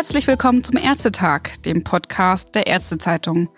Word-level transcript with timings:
Herzlich 0.00 0.26
willkommen 0.26 0.64
zum 0.64 0.78
Ärztetag, 0.78 1.60
dem 1.66 1.84
Podcast 1.84 2.54
der 2.54 2.66
Ärztezeitung. 2.66 3.50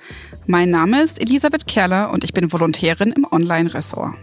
Mein 0.48 0.70
Name 0.70 1.00
ist 1.00 1.20
Elisabeth 1.20 1.68
Kerler 1.68 2.10
und 2.10 2.24
ich 2.24 2.32
bin 2.32 2.52
Volontärin 2.52 3.12
im 3.12 3.24
Online-Ressort. 3.30 4.16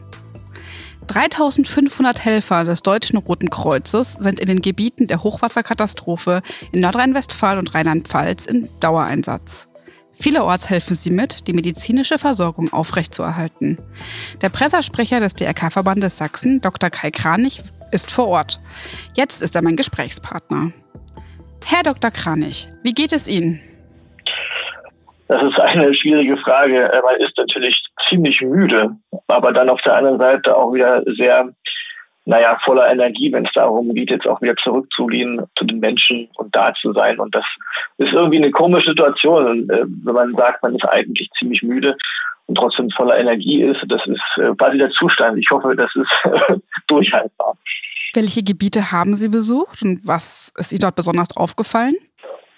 3500 1.07 2.25
Helfer 2.25 2.65
des 2.65 2.83
Deutschen 2.83 3.19
Roten 3.19 3.49
Kreuzes 3.49 4.17
sind 4.19 4.41
in 4.41 4.47
den 4.47 4.61
Gebieten 4.61 5.07
der 5.07 5.23
Hochwasserkatastrophe 5.23 6.41
in 6.73 6.81
Nordrhein-Westfalen 6.81 7.59
und 7.59 7.73
Rheinland-Pfalz 7.73 8.47
in 8.47 8.67
Dauereinsatz. 8.81 9.69
Vielerorts 10.11 10.69
helfen 10.69 10.97
sie 10.97 11.11
mit, 11.11 11.47
die 11.47 11.53
medizinische 11.53 12.17
Versorgung 12.17 12.73
aufrechtzuerhalten. 12.73 13.77
Der 14.41 14.49
Pressesprecher 14.49 15.21
des 15.21 15.35
DRK-Verbandes 15.35 16.17
Sachsen, 16.17 16.59
Dr. 16.59 16.89
Kai 16.89 17.11
Kranich, 17.11 17.63
ist 17.93 18.11
vor 18.11 18.27
Ort. 18.27 18.59
Jetzt 19.15 19.41
ist 19.41 19.55
er 19.55 19.61
mein 19.61 19.77
Gesprächspartner. 19.77 20.73
Herr 21.65 21.83
Dr. 21.83 22.11
Kranich, 22.11 22.67
wie 22.83 22.93
geht 22.93 23.13
es 23.13 23.27
Ihnen? 23.27 23.61
Das 25.29 25.43
ist 25.43 25.59
eine 25.59 25.93
schwierige 25.93 26.37
Frage. 26.37 26.89
Man 27.05 27.15
ist 27.17 27.37
natürlich 27.37 27.79
ziemlich 28.07 28.41
müde, 28.41 28.95
aber 29.27 29.51
dann 29.51 29.69
auf 29.69 29.81
der 29.81 29.95
anderen 29.95 30.19
Seite 30.19 30.57
auch 30.57 30.73
wieder 30.73 31.03
sehr, 31.17 31.47
naja, 32.25 32.57
voller 32.63 32.91
Energie, 32.91 33.31
wenn 33.31 33.45
es 33.45 33.51
darum 33.51 33.93
geht, 33.93 34.09
jetzt 34.09 34.27
auch 34.27 34.41
wieder 34.41 34.55
zurückzugehen 34.55 35.39
zu 35.55 35.65
den 35.65 35.79
Menschen 35.79 36.27
und 36.37 36.55
da 36.55 36.73
zu 36.73 36.93
sein. 36.93 37.19
Und 37.19 37.35
das 37.35 37.45
ist 37.99 38.11
irgendwie 38.11 38.39
eine 38.39 38.49
komische 38.49 38.89
Situation, 38.89 39.69
äh, 39.69 39.83
wenn 40.03 40.15
man 40.15 40.33
sagt, 40.35 40.63
man 40.63 40.75
ist 40.75 40.85
eigentlich 40.85 41.29
ziemlich 41.37 41.61
müde 41.61 41.95
und 42.47 42.55
trotzdem 42.55 42.89
voller 42.89 43.19
Energie 43.19 43.61
ist. 43.61 43.85
Das 43.87 44.03
ist 44.07 44.37
äh, 44.37 44.55
quasi 44.55 44.79
der 44.79 44.89
Zustand. 44.89 45.37
Ich 45.37 45.49
hoffe, 45.51 45.75
das 45.75 45.95
ist 45.95 46.11
durchhaltbar. 46.87 47.55
Welche 48.13 48.43
Gebiete 48.43 48.91
haben 48.91 49.15
Sie 49.15 49.29
besucht 49.29 49.81
und 49.83 50.01
was 50.05 50.51
ist 50.57 50.71
Ihnen 50.71 50.81
dort 50.81 50.95
besonders 50.95 51.35
aufgefallen? 51.35 51.95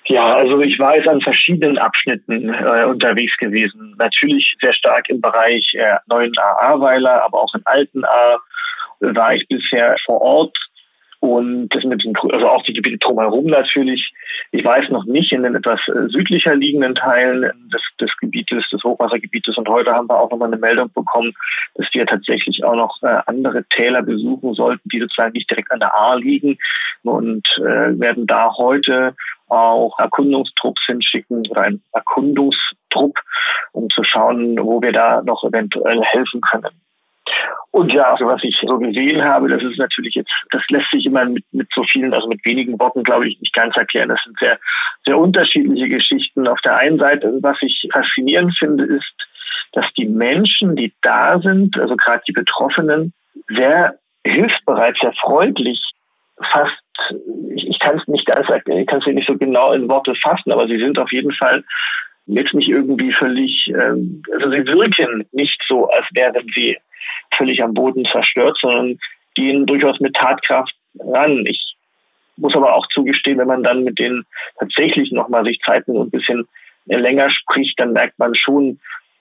Ja, 0.06 0.36
also 0.36 0.59
ich 0.62 0.80
war 0.80 0.95
jetzt 0.95 1.08
an 1.08 1.22
verschiedenen 1.22 1.78
Abschnitten 1.78 2.50
äh, 2.50 2.86
unterwegs 2.86 3.38
gewesen. 3.38 3.95
Natürlich 3.98 4.56
sehr 4.59 4.73
stark 4.73 5.09
im 5.09 5.22
Bereich 5.22 5.73
äh, 5.75 5.95
neuen 6.08 6.34
AA-Weiler, 6.38 7.23
aber 7.23 7.44
auch 7.44 7.53
in 7.53 7.62
alten 7.66 8.03
A 8.06 8.38
war 9.00 9.36
ich 9.36 9.48
bisher 9.48 9.95
vor 10.06 10.22
Ort 10.22 10.58
und 11.22 11.69
das 11.69 11.83
mit 11.83 12.03
den, 12.03 12.16
also 12.31 12.50
auch 12.50 12.64
die 12.64 12.73
Gebiete 12.73 12.97
drumherum 12.97 13.45
natürlich. 13.45 14.11
Ich 14.52 14.66
weiß 14.66 14.89
noch 14.89 15.05
nicht 15.05 15.31
in 15.31 15.44
den 15.44 15.53
etwas 15.53 15.80
äh, 15.88 16.08
südlicher 16.09 16.55
liegenden 16.55 16.95
Teilen 16.95 17.44
des, 17.72 17.81
des 18.00 18.17
Gebietes, 18.17 18.67
des 18.72 18.83
Hochwassergebietes. 18.83 19.55
Und 19.55 19.69
heute 19.69 19.94
haben 19.94 20.09
wir 20.09 20.19
auch 20.19 20.31
nochmal 20.31 20.47
eine 20.47 20.58
Meldung 20.58 20.91
bekommen, 20.91 21.31
dass 21.75 21.88
wir 21.94 22.08
tatsächlich 22.08 22.63
auch 22.63 22.75
noch 22.75 23.03
äh, 23.03 23.19
andere 23.28 23.63
Täler 23.66 24.02
besuchen 24.02 24.55
sollten, 24.55 24.89
die 24.89 25.00
sozusagen 25.00 25.33
nicht 25.33 25.47
direkt 25.47 25.72
an 25.72 25.80
der 25.80 25.94
Ahr 25.94 26.17
liegen 26.17 26.58
und 27.03 27.47
äh, 27.59 28.00
werden 28.00 28.25
da 28.25 28.52
heute 28.58 29.16
auch 29.47 30.00
Erkundungstrupps 30.00 30.85
hinschicken 30.88 31.45
oder 31.52 31.61
einen 31.61 31.83
Erkundungstrupp, 31.91 33.16
um 33.73 33.88
zu 33.91 34.03
schauen, 34.03 34.58
wo 34.58 34.81
wir 34.81 34.91
da 34.91 35.22
noch 35.22 35.44
eventuell 35.44 36.02
helfen 36.02 36.41
können. 36.41 36.72
Und 37.72 37.94
ja, 37.94 38.12
also 38.12 38.26
was 38.26 38.44
ich 38.44 38.58
so 38.58 38.78
gesehen 38.78 39.24
habe, 39.24 39.48
das 39.48 39.64
ist 39.64 39.78
natürlich 39.78 40.16
jetzt, 40.16 40.32
das 40.52 40.64
lässt 40.70 40.92
sich 40.92 41.06
immer 41.06 41.26
mit, 41.26 41.46
mit 41.52 41.68
so 41.74 41.84
vielen, 41.84 42.14
also 42.14 42.28
mit 42.28 42.44
wenigen 42.46 42.80
Worten, 42.80 43.04
glaube 43.04 43.28
ich, 43.28 43.40
nicht 43.40 43.54
ganz 43.54 43.78
erklären. 43.78 44.10
Das 44.10 44.22
sind 44.24 44.38
sehr, 44.40 44.60
sehr 45.06 45.18
unterschiedliche 45.18 45.88
Geschichten. 45.88 46.48
Auf 46.48 46.59
der 46.62 46.78
einen 46.78 47.00
Seite, 47.00 47.32
was 47.42 47.58
ich 47.62 47.88
faszinierend 47.94 48.58
finde, 48.58 48.86
ist, 48.86 49.14
dass 49.74 49.86
die 49.94 50.06
Menschen, 50.06 50.76
die 50.76 50.94
da 51.02 51.40
sind, 51.40 51.80
also 51.80 51.96
gerade 51.96 52.22
die 52.28 52.34
Betroffenen, 52.34 53.14
sehr 53.48 53.98
hilfsbereit, 54.26 54.98
sehr 54.98 55.14
freundlich, 55.14 55.80
fast, 56.42 56.76
ich, 57.56 57.68
ich 57.68 57.80
kann 57.80 57.98
es 57.98 58.08
nicht 58.08 58.26
ganz, 58.26 58.48
ich 58.66 58.88
kann 58.88 59.00
es 59.00 59.06
nicht 59.06 59.28
so 59.28 59.38
genau 59.38 59.72
in 59.72 59.90
Worte 59.90 60.14
fassen, 60.16 60.52
aber 60.52 60.68
sie 60.68 60.80
sind 60.80 61.00
auf 61.00 61.12
jeden 61.12 61.31
Fall 61.31 61.64
jetzt 62.31 62.53
nicht 62.53 62.69
irgendwie 62.69 63.12
völlig, 63.12 63.68
ähm, 63.69 64.24
also 64.34 64.52
sie 64.52 64.66
wirken 64.68 65.25
nicht 65.31 65.62
so, 65.68 65.88
als 65.90 66.06
wären 66.14 66.47
sie 66.53 66.78
völlig 67.34 67.64
am 67.64 67.74
Boden 67.74 68.06
zerstört, 68.06 68.58
sondern 68.59 69.00
gehen 69.34 69.66
durchaus 69.66 70.00
mit 70.00 70.16
Tatkraft 70.16 70.75
ran. 71.00 71.46
Ich 71.46 71.75
muss 72.38 72.56
aber 72.56 72.74
auch 72.75 72.88
zugestehen, 72.88 73.38
wenn 73.38 73.47
man 73.47 73.64
dann 73.64 73.84
mit 73.84 74.00
denen 74.00 74.25
tatsächlich 74.59 75.12
nochmal 75.12 75.46
sich 75.46 75.59
Zeit 75.62 75.88
und 75.88 75.97
ein 75.97 76.09
bisschen 76.09 76.47
länger 76.86 77.30
spricht, 77.30 77.80
dann 77.80 77.94
merkt 77.94 78.18
man 78.18 78.36
schon, 78.36 78.80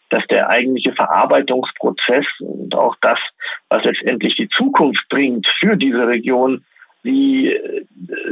dass 0.09 0.27
der 0.27 0.49
eigentliche 0.49 0.93
Verarbeitungsprozess 0.93 2.27
und 2.41 2.75
auch 2.75 2.97
das, 3.01 3.21
was 3.69 3.85
letztendlich 3.85 4.35
die 4.35 4.49
Zukunft 4.49 5.09
bringt 5.09 5.47
für 5.47 5.77
diese 5.77 6.07
Region, 6.07 6.65
sie 7.03 7.59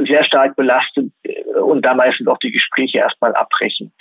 sehr 0.05 0.23
stark 0.23 0.55
belastet 0.55 1.11
und 1.61 1.85
da 1.85 1.93
meistens 1.93 2.27
auch 2.27 2.37
die 2.37 2.51
Gespräche 2.51 2.99
erstmal 2.99 3.33
abbrechen. 3.33 3.91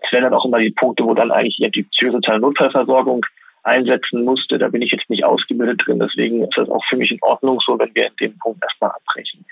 Das 0.00 0.12
wären 0.12 0.24
dann 0.24 0.34
auch 0.34 0.44
immer 0.44 0.58
die 0.58 0.70
Punkte, 0.70 1.04
wo 1.04 1.14
dann 1.14 1.32
eigentlich 1.32 1.58
die 1.72 1.82
psychosoziale 1.84 2.40
Notfallversorgung 2.40 3.24
einsetzen 3.66 4.24
musste. 4.24 4.58
Da 4.58 4.68
bin 4.68 4.82
ich 4.82 4.92
jetzt 4.92 5.10
nicht 5.10 5.24
ausgebildet 5.24 5.82
drin. 5.84 5.98
Deswegen 5.98 6.42
ist 6.44 6.56
das 6.56 6.68
auch 6.70 6.84
für 6.86 6.96
mich 6.96 7.10
in 7.10 7.18
Ordnung 7.22 7.60
so, 7.60 7.78
wenn 7.78 7.94
wir 7.94 8.06
in 8.06 8.16
dem 8.20 8.38
Punkt 8.38 8.62
erstmal 8.62 8.90
abbrechen. 8.90 9.44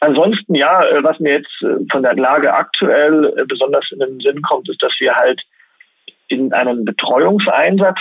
Ansonsten, 0.00 0.54
ja, 0.54 0.84
äh, 0.84 1.02
was 1.02 1.20
mir 1.20 1.34
jetzt 1.34 1.62
äh, 1.62 1.76
von 1.90 2.02
der 2.02 2.14
Lage 2.14 2.52
aktuell 2.52 3.32
äh, 3.36 3.44
besonders 3.44 3.90
in 3.92 4.00
den 4.00 4.20
Sinn 4.20 4.42
kommt, 4.42 4.68
ist, 4.68 4.82
dass 4.82 4.94
wir 4.98 5.14
halt 5.14 5.40
in 6.32 6.52
einen 6.54 6.86
Betreuungseinsatz 6.86 8.00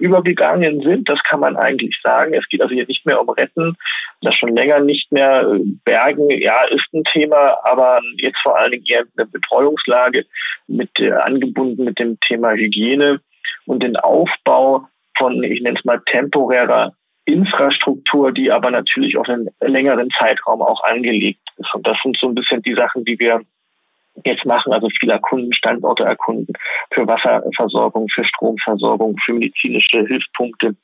übergegangen 0.00 0.80
sind. 0.80 1.08
Das 1.08 1.22
kann 1.22 1.40
man 1.40 1.56
eigentlich 1.56 2.00
sagen. 2.02 2.32
Es 2.32 2.48
geht 2.48 2.62
also 2.62 2.74
hier 2.74 2.86
nicht 2.86 3.04
mehr 3.04 3.20
um 3.20 3.28
Retten, 3.28 3.76
das 4.22 4.34
schon 4.34 4.56
länger 4.56 4.80
nicht 4.80 5.12
mehr 5.12 5.46
Bergen. 5.84 6.30
Ja, 6.30 6.64
ist 6.70 6.86
ein 6.94 7.04
Thema, 7.04 7.58
aber 7.64 8.00
jetzt 8.16 8.40
vor 8.40 8.58
allen 8.58 8.72
Dingen 8.72 8.86
eher 8.88 9.04
eine 9.16 9.26
Betreuungslage 9.26 10.24
mit 10.66 10.90
angebunden 11.00 11.84
mit 11.84 11.98
dem 11.98 12.18
Thema 12.20 12.52
Hygiene 12.52 13.20
und 13.66 13.82
den 13.82 13.96
Aufbau 13.96 14.88
von, 15.16 15.42
ich 15.42 15.60
nenne 15.60 15.78
es 15.78 15.84
mal, 15.84 16.00
temporärer 16.06 16.94
Infrastruktur, 17.26 18.32
die 18.32 18.50
aber 18.50 18.70
natürlich 18.70 19.18
auf 19.18 19.28
einen 19.28 19.50
längeren 19.60 20.08
Zeitraum 20.10 20.62
auch 20.62 20.82
angelegt 20.84 21.40
ist. 21.58 21.74
Und 21.74 21.86
das 21.86 21.98
sind 22.02 22.16
so 22.16 22.28
ein 22.28 22.34
bisschen 22.34 22.62
die 22.62 22.74
Sachen, 22.74 23.04
die 23.04 23.18
wir 23.18 23.42
jetzt 24.24 24.44
machen, 24.44 24.72
also 24.72 24.88
viele 25.00 25.14
erkunden, 25.14 25.52
Standorte 25.52 26.04
erkunden 26.04 26.52
für 26.92 27.06
Wasserversorgung, 27.06 28.08
für 28.08 28.24
Stromversorgung, 28.24 29.16
für 29.18 29.34
medizinische 29.34 30.06
Hilfspunkte. 30.06 30.74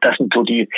Das 0.00 0.16
sind 0.16 0.32
so 0.34 0.42
die, 0.42 0.68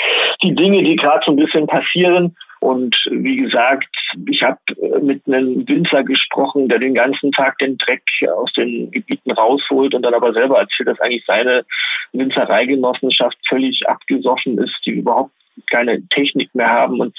die 0.42 0.54
Dinge, 0.54 0.82
die 0.82 0.96
gerade 0.96 1.24
so 1.24 1.32
ein 1.32 1.36
bisschen 1.36 1.66
passieren. 1.66 2.36
Und 2.60 2.96
wie 3.10 3.36
gesagt, 3.36 3.88
ich 4.28 4.42
habe 4.42 4.58
äh, 4.80 4.98
mit 5.00 5.26
einem 5.26 5.68
Winzer 5.68 6.02
gesprochen, 6.02 6.68
der 6.68 6.78
den 6.78 6.94
ganzen 6.94 7.30
Tag 7.32 7.58
den 7.58 7.76
Dreck 7.76 8.02
aus 8.34 8.52
den 8.54 8.90
Gebieten 8.90 9.32
rausholt 9.32 9.94
und 9.94 10.02
dann 10.02 10.14
aber 10.14 10.32
selber 10.32 10.58
erzählt, 10.58 10.88
dass 10.88 11.00
eigentlich 11.00 11.24
seine 11.26 11.64
Winzereigenossenschaft 12.12 13.36
völlig 13.48 13.86
abgesoffen 13.88 14.58
ist, 14.58 14.74
die 14.86 14.92
überhaupt 14.92 15.32
keine 15.70 16.06
Technik 16.08 16.54
mehr 16.54 16.70
haben 16.70 17.00
und 17.00 17.14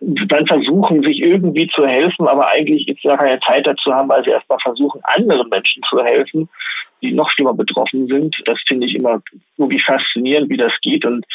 dann 0.00 0.46
versuchen, 0.46 1.02
sich 1.02 1.22
irgendwie 1.22 1.68
zu 1.68 1.86
helfen, 1.86 2.26
aber 2.26 2.48
eigentlich 2.48 2.86
jetzt 2.86 3.02
gar 3.02 3.18
keine 3.18 3.40
Zeit 3.40 3.66
dazu 3.66 3.92
haben, 3.92 4.08
weil 4.08 4.24
sie 4.24 4.30
erstmal 4.30 4.58
versuchen, 4.58 5.00
anderen 5.04 5.48
Menschen 5.48 5.82
zu 5.84 6.02
helfen, 6.02 6.48
die 7.02 7.12
noch 7.12 7.30
schlimmer 7.30 7.54
betroffen 7.54 8.06
sind. 8.08 8.42
Das 8.46 8.60
finde 8.66 8.86
ich 8.86 8.94
immer 8.94 9.22
wirklich 9.56 9.84
faszinierend, 9.84 10.50
wie 10.50 10.56
das 10.56 10.72
geht. 10.80 11.04
Und 11.04 11.26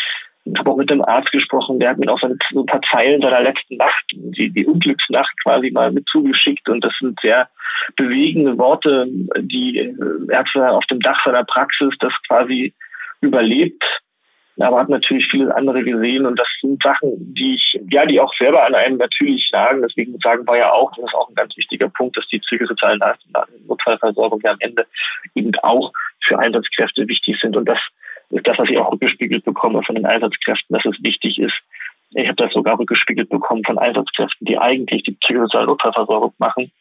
ich 0.45 0.57
habe 0.59 0.71
auch 0.71 0.77
mit 0.77 0.89
dem 0.89 1.03
Arzt 1.03 1.31
gesprochen, 1.31 1.79
der 1.79 1.91
hat 1.91 1.97
mir 1.97 2.11
auch 2.11 2.19
so 2.19 2.27
ein 2.27 2.65
paar 2.65 2.81
Zeilen 2.81 3.21
seiner 3.21 3.41
letzten 3.41 3.77
Nacht, 3.77 4.03
die, 4.13 4.49
die 4.49 4.65
Unglücksnacht 4.65 5.33
quasi 5.43 5.71
mal 5.71 5.91
mit 5.91 6.07
zugeschickt. 6.07 6.67
Und 6.69 6.83
das 6.83 6.93
sind 6.99 7.19
sehr 7.21 7.49
bewegende 7.95 8.57
Worte, 8.57 9.07
die 9.39 9.93
Ärzte 10.29 10.69
auf 10.69 10.85
dem 10.85 10.99
Dach 10.99 11.23
seiner 11.23 11.43
Praxis 11.43 11.93
das 11.99 12.13
quasi 12.27 12.73
überlebt. 13.21 13.83
Aber 14.59 14.79
hat 14.79 14.89
natürlich 14.89 15.27
viele 15.27 15.55
andere 15.55 15.83
gesehen 15.83 16.25
und 16.25 16.39
das 16.39 16.47
sind 16.61 16.81
Sachen, 16.81 17.11
die 17.33 17.55
ich, 17.55 17.79
ja, 17.91 18.05
die 18.05 18.19
auch 18.19 18.33
selber 18.33 18.65
an 18.65 18.73
einem 18.73 18.97
natürlich 18.97 19.49
lagen. 19.51 19.83
Deswegen 19.83 20.17
sagen 20.19 20.47
wir 20.47 20.57
ja 20.57 20.71
auch, 20.71 20.91
das 20.95 21.05
ist 21.05 21.13
auch 21.13 21.29
ein 21.29 21.35
ganz 21.35 21.55
wichtiger 21.55 21.89
Punkt, 21.89 22.17
dass 22.17 22.27
die 22.27 22.39
psychosoziale 22.39 22.99
Notfallversorgung 23.67 24.41
ja 24.43 24.51
am 24.51 24.57
Ende 24.59 24.87
eben 25.35 25.51
auch 25.61 25.91
für 26.21 26.39
Einsatzkräfte 26.39 27.07
wichtig 27.07 27.39
sind. 27.39 27.55
Und 27.55 27.65
das 27.65 27.79
ist 28.31 28.47
das, 28.47 28.57
was 28.57 28.69
ich 28.69 28.77
auch 28.77 28.91
rückgespiegelt 28.91 29.45
bekomme 29.45 29.83
von 29.83 29.95
den 29.95 30.05
Einsatzkräften, 30.05 30.75
dass 30.75 30.85
es 30.85 31.03
wichtig 31.03 31.37
ist. 31.39 31.59
Ich 32.11 32.27
habe 32.27 32.35
das 32.35 32.53
sogar 32.53 32.79
rückgespiegelt 32.79 33.29
bekommen 33.29 33.63
von 33.65 33.77
Einsatzkräften, 33.77 34.45
die 34.45 34.57
eigentlich 34.57 35.03
die 35.03 35.11
psychosoziale 35.11 35.67
Notfallversorgung 35.67 36.33
machen 36.37 36.71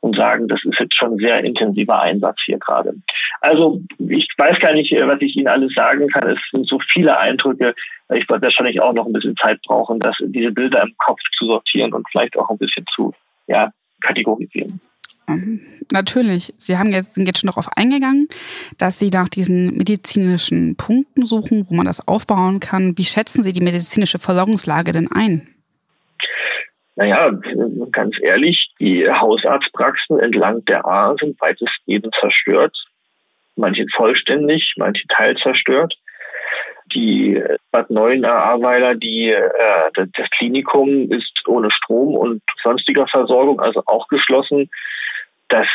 und 0.00 0.16
sagen, 0.16 0.46
das 0.48 0.62
ist 0.64 0.78
jetzt 0.78 0.96
schon 0.96 1.16
sehr 1.18 1.42
intensiver 1.42 2.00
Einsatz 2.00 2.42
hier 2.44 2.58
gerade. 2.58 2.94
Also 3.40 3.80
ich 3.98 4.28
weiß 4.36 4.58
gar 4.58 4.74
nicht, 4.74 4.92
was 4.92 5.20
ich 5.20 5.36
Ihnen 5.36 5.48
alles 5.48 5.72
sagen 5.74 6.08
kann. 6.08 6.28
Es 6.28 6.38
sind 6.52 6.68
so 6.68 6.78
viele 6.92 7.18
Eindrücke. 7.18 7.74
Ich 8.12 8.28
werde 8.28 8.42
wahrscheinlich 8.42 8.80
auch 8.82 8.92
noch 8.92 9.06
ein 9.06 9.14
bisschen 9.14 9.36
Zeit 9.36 9.62
brauchen, 9.62 9.98
das, 10.00 10.16
diese 10.20 10.52
Bilder 10.52 10.82
im 10.82 10.94
Kopf 10.98 11.20
zu 11.38 11.46
sortieren 11.46 11.94
und 11.94 12.06
vielleicht 12.10 12.36
auch 12.36 12.50
ein 12.50 12.58
bisschen 12.58 12.84
zu 12.94 13.14
ja, 13.46 13.72
kategorisieren. 14.02 14.80
Ähm, 15.28 15.60
natürlich. 15.92 16.54
Sie 16.56 16.76
haben 16.76 16.92
jetzt, 16.92 17.14
sind 17.14 17.26
jetzt 17.26 17.40
schon 17.40 17.48
darauf 17.48 17.68
eingegangen, 17.76 18.28
dass 18.78 18.98
Sie 18.98 19.10
nach 19.10 19.28
diesen 19.28 19.76
medizinischen 19.76 20.76
Punkten 20.76 21.26
suchen, 21.26 21.66
wo 21.68 21.74
man 21.74 21.86
das 21.86 22.06
aufbauen 22.06 22.60
kann. 22.60 22.96
Wie 22.98 23.04
schätzen 23.04 23.42
Sie 23.42 23.52
die 23.52 23.60
medizinische 23.60 24.18
Versorgungslage 24.18 24.92
denn 24.92 25.10
ein? 25.10 25.48
Naja, 26.96 27.32
ganz 27.90 28.16
ehrlich, 28.22 28.70
die 28.78 29.08
Hausarztpraxen 29.10 30.20
entlang 30.20 30.64
der 30.66 30.86
A 30.86 31.16
sind 31.18 31.40
weitestgehend 31.40 32.14
zerstört. 32.14 32.76
Manche 33.56 33.84
vollständig, 33.92 34.74
manche 34.76 35.06
teilzerstört. 35.08 35.98
Die 36.94 37.42
Bad 37.72 37.90
Neuenahr-Ahrweiler, 37.90 38.94
die, 38.94 39.30
äh, 39.30 40.06
das 40.12 40.30
Klinikum 40.30 41.10
ist 41.10 41.42
ohne 41.48 41.70
Strom 41.70 42.14
und 42.14 42.42
sonstiger 42.62 43.08
Versorgung, 43.08 43.60
also 43.60 43.82
auch 43.86 44.06
geschlossen. 44.08 44.70
Das 45.48 45.68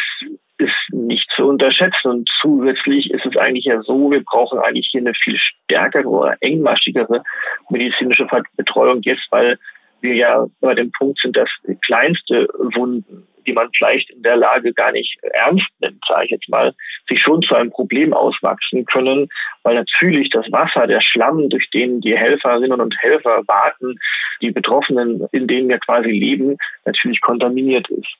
ist 0.60 0.76
nicht 0.92 1.30
zu 1.32 1.48
unterschätzen. 1.48 2.10
Und 2.10 2.30
zusätzlich 2.42 3.12
ist 3.12 3.26
es 3.26 3.38
eigentlich 3.38 3.66
ja 3.66 3.82
so, 3.82 4.12
wir 4.12 4.24
brauchen 4.24 4.60
eigentlich 4.60 4.90
hier 4.92 5.02
eine 5.02 5.14
viel 5.14 5.38
stärkere 5.38 6.08
oder 6.08 6.38
engmaschigere 6.42 7.24
medizinische 7.70 8.28
Betreuung 8.58 9.02
jetzt, 9.04 9.28
weil 9.32 9.58
wir 10.02 10.16
ja 10.16 10.46
bei 10.62 10.76
dem 10.76 10.92
Punkt 10.92 11.20
sind, 11.20 11.36
dass 11.36 11.50
kleinste 11.82 12.48
Wunden, 12.58 13.28
die 13.48 13.54
man 13.54 13.70
vielleicht 13.76 14.10
in 14.10 14.22
der 14.22 14.38
Lage 14.38 14.74
gar 14.74 14.92
nicht 14.92 15.18
ernst 15.34 15.68
nimmt, 15.80 16.04
sage 16.08 16.26
ich 16.26 16.32
jetzt 16.32 16.50
mal, 16.50 16.74
sich 17.08 17.22
schon 17.22 17.42
zu 17.42 17.56
einem 17.56 17.72
Problem 17.72 18.14
auswachsen 18.14 18.86
können, 18.86 19.30
weil 19.64 19.76
natürlich 19.76 20.30
das 20.30 20.46
Wasser, 20.52 20.88
der 20.88 21.02
Schlamm, 21.02 21.50
durch 21.50 21.70
den 21.72 22.02
die 22.02 22.18
Helferinnen 22.18 22.80
und 22.80 22.96
Helfer 23.02 23.44
warten, 23.48 23.98
die 24.42 24.52
Betroffenen, 24.52 25.26
in 25.32 25.48
denen 25.48 25.70
wir 25.70 25.80
quasi 25.80 26.10
leben, 26.10 26.58
natürlich 26.86 27.22
kontaminiert 27.22 27.90
ist. 27.90 28.14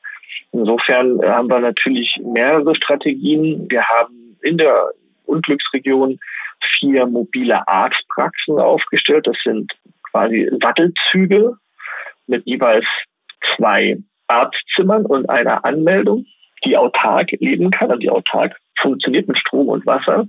Insofern 0.52 1.22
haben 1.24 1.50
wir 1.50 1.60
natürlich 1.60 2.20
mehrere 2.24 2.76
Strategien. 2.76 3.68
Wir 3.70 3.84
haben 3.86 4.38
in 4.42 4.58
der 4.58 4.90
Unglücksregion 5.26 6.20
vier 6.62 7.06
mobile 7.06 7.68
Arztpraxen 7.68 8.60
aufgestellt. 8.60 9.28
Das 9.28 9.38
sind 9.44 9.72
quasi 10.12 10.50
Sattelzüge 10.62 11.56
mit 12.28 12.46
jeweils 12.46 12.86
zwei 13.56 13.98
Arztzimmern 14.28 15.06
und 15.06 15.30
einer 15.30 15.64
Anmeldung, 15.66 16.26
die 16.66 16.78
autark 16.78 17.32
leben 17.40 17.72
kann, 17.72 17.90
also 17.90 18.00
die 18.00 18.10
autark 18.10 18.56
funktioniert 18.80 19.28
mit 19.28 19.38
Strom 19.38 19.70
und 19.70 19.86
Wasser, 19.86 20.28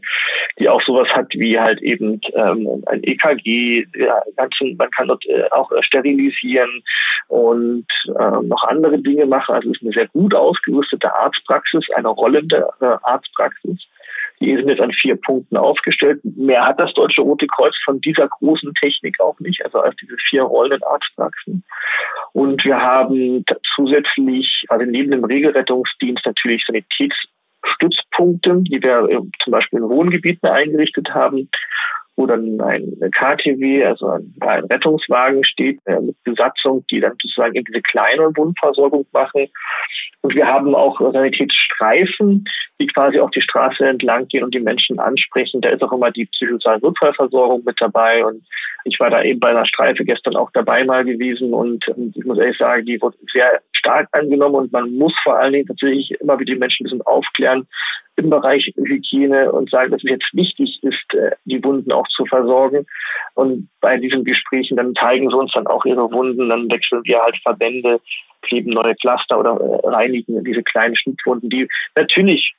die 0.59 0.69
auch 0.69 0.81
sowas 0.81 1.09
hat 1.13 1.33
wie 1.33 1.59
halt 1.59 1.81
eben 1.83 2.21
ähm, 2.35 2.83
ein 2.87 3.03
EKG, 3.03 3.87
ja, 3.97 4.23
ganzen, 4.37 4.77
man 4.77 4.91
kann 4.91 5.09
dort 5.09 5.25
äh, 5.27 5.45
auch 5.51 5.71
äh, 5.73 5.83
sterilisieren 5.83 6.83
und 7.29 7.87
äh, 8.19 8.43
noch 8.43 8.65
andere 8.65 8.99
Dinge 8.99 9.27
machen. 9.27 9.55
Also 9.55 9.71
es 9.71 9.77
ist 9.77 9.83
eine 9.83 9.93
sehr 9.93 10.09
gut 10.09 10.35
ausgerüstete 10.35 11.15
Arztpraxis, 11.15 11.87
eine 11.95 12.09
rollende 12.09 12.69
äh, 12.81 12.97
Arztpraxis. 13.03 13.79
Die 14.41 14.57
sind 14.57 14.71
jetzt 14.71 14.81
an 14.81 14.93
vier 14.93 15.17
Punkten 15.17 15.59
aufgestellt. 15.59 16.21
Mehr 16.25 16.67
hat 16.67 16.81
das 16.81 16.95
Deutsche 16.95 17.21
Rote 17.21 17.47
Kreuz 17.47 17.77
von 17.85 18.01
dieser 18.01 18.27
großen 18.27 18.73
Technik 18.81 19.21
auch 19.21 19.39
nicht, 19.39 19.63
also 19.65 19.81
als 19.81 19.95
diese 19.97 20.17
vier 20.17 20.45
rollenden 20.45 20.83
Arztpraxen. 20.83 21.63
Und 22.33 22.65
wir 22.65 22.81
haben 22.81 23.45
zusätzlich, 23.75 24.65
also 24.69 24.87
neben 24.87 25.11
dem 25.11 25.25
Regelrettungsdienst 25.25 26.25
natürlich 26.25 26.65
Sanitätsstützpunkte, 27.63 28.63
die 28.63 28.83
wir 28.83 29.09
äh, 29.09 29.21
zum 29.43 29.51
Beispiel 29.51 29.81
in 29.81 29.89
Wohngebieten 29.89 30.49
eingerichtet 30.49 31.11
haben 31.15 31.49
wo 32.21 32.27
dann 32.27 32.61
ein 32.61 33.01
KTW, 33.13 33.83
also 33.83 34.09
ein, 34.09 34.35
Rettungswagen 34.71 35.43
steht 35.43 35.81
äh, 35.87 35.99
mit 36.01 36.23
Besatzung, 36.23 36.85
die 36.91 37.01
dann 37.01 37.13
sozusagen 37.13 37.55
in 37.55 37.65
diese 37.65 37.81
kleine 37.81 38.25
Wundversorgung 38.37 39.07
machen. 39.13 39.47
Und 40.21 40.35
wir 40.35 40.47
haben 40.47 40.75
auch 40.75 41.01
Sanitätsstreifen, 41.01 42.45
die 42.79 42.87
quasi 42.89 43.19
auf 43.19 43.31
die 43.31 43.41
Straße 43.41 43.87
entlang 43.87 44.29
gehen 44.29 44.45
und 44.45 44.55
die 44.55 44.61
Menschen 44.61 44.99
ansprechen. 44.99 45.63
Da 45.63 45.71
ist 45.71 45.83
auch 45.83 45.93
immer 45.93 46.11
die 46.11 46.27
psychosoziale 46.27 46.81
Notfallversorgung 46.81 47.63
mit 47.65 47.81
dabei. 47.81 48.23
Und 48.23 48.45
ich 48.85 48.99
war 49.01 49.11
da 49.11 49.23
eben 49.23 49.41
bei 49.41 49.49
einer 49.51 49.65
Streife 49.65 50.05
gestern 50.05 50.37
auch 50.37 50.51
dabei 50.53 50.85
mal 50.85 51.05
gewesen. 51.05 51.53
Und 51.53 51.85
ich 52.15 52.25
muss 52.25 52.39
ehrlich 52.39 52.59
sagen, 52.59 52.87
die 52.87 53.01
wird 53.01 53.15
sehr 53.33 53.61
stark 53.73 54.09
angenommen. 54.13 54.57
Und 54.57 54.73
man 54.73 54.93
muss 54.93 55.15
vor 55.23 55.39
allen 55.39 55.53
Dingen 55.53 55.67
tatsächlich 55.67 56.13
immer 56.21 56.39
wieder 56.39 56.55
die 56.55 56.59
Menschen 56.59 56.85
ein 56.85 56.91
bisschen 56.91 57.03
aufklären, 57.03 57.67
im 58.17 58.31
Bereich 58.31 58.73
Hygiene 58.77 59.51
und 59.51 59.71
sagen, 59.71 59.93
dass 59.93 60.03
es 60.05 60.11
jetzt 60.11 60.35
wichtig 60.35 60.83
ist, 60.83 61.15
äh, 61.15 61.31
die 61.45 61.63
Wunden 61.65 61.91
auch 61.93 62.07
zu 62.09 62.27
versorgen. 62.27 62.87
Und 63.35 63.69
bei 63.81 63.97
diesen 63.97 64.25
Gesprächen 64.25 64.77
dann 64.77 64.95
zeigen 64.95 65.31
sie 65.31 65.37
uns 65.37 65.53
dann 65.53 65.67
auch 65.67 65.85
ihre 65.85 66.11
Wunden, 66.13 66.49
dann 66.49 66.71
wechseln 66.71 67.01
wir 67.05 67.21
halt 67.21 67.39
Verbände, 67.39 68.01
kleben 68.43 68.71
neue 68.71 68.95
Pflaster 68.97 69.39
oder 69.39 69.53
äh, 69.53 69.89
reinigen 69.89 70.45
diese 70.45 70.63
kleinen 70.63 70.97
Schnittwunden, 70.97 71.49
die 71.49 71.69
natürlich 71.95 72.55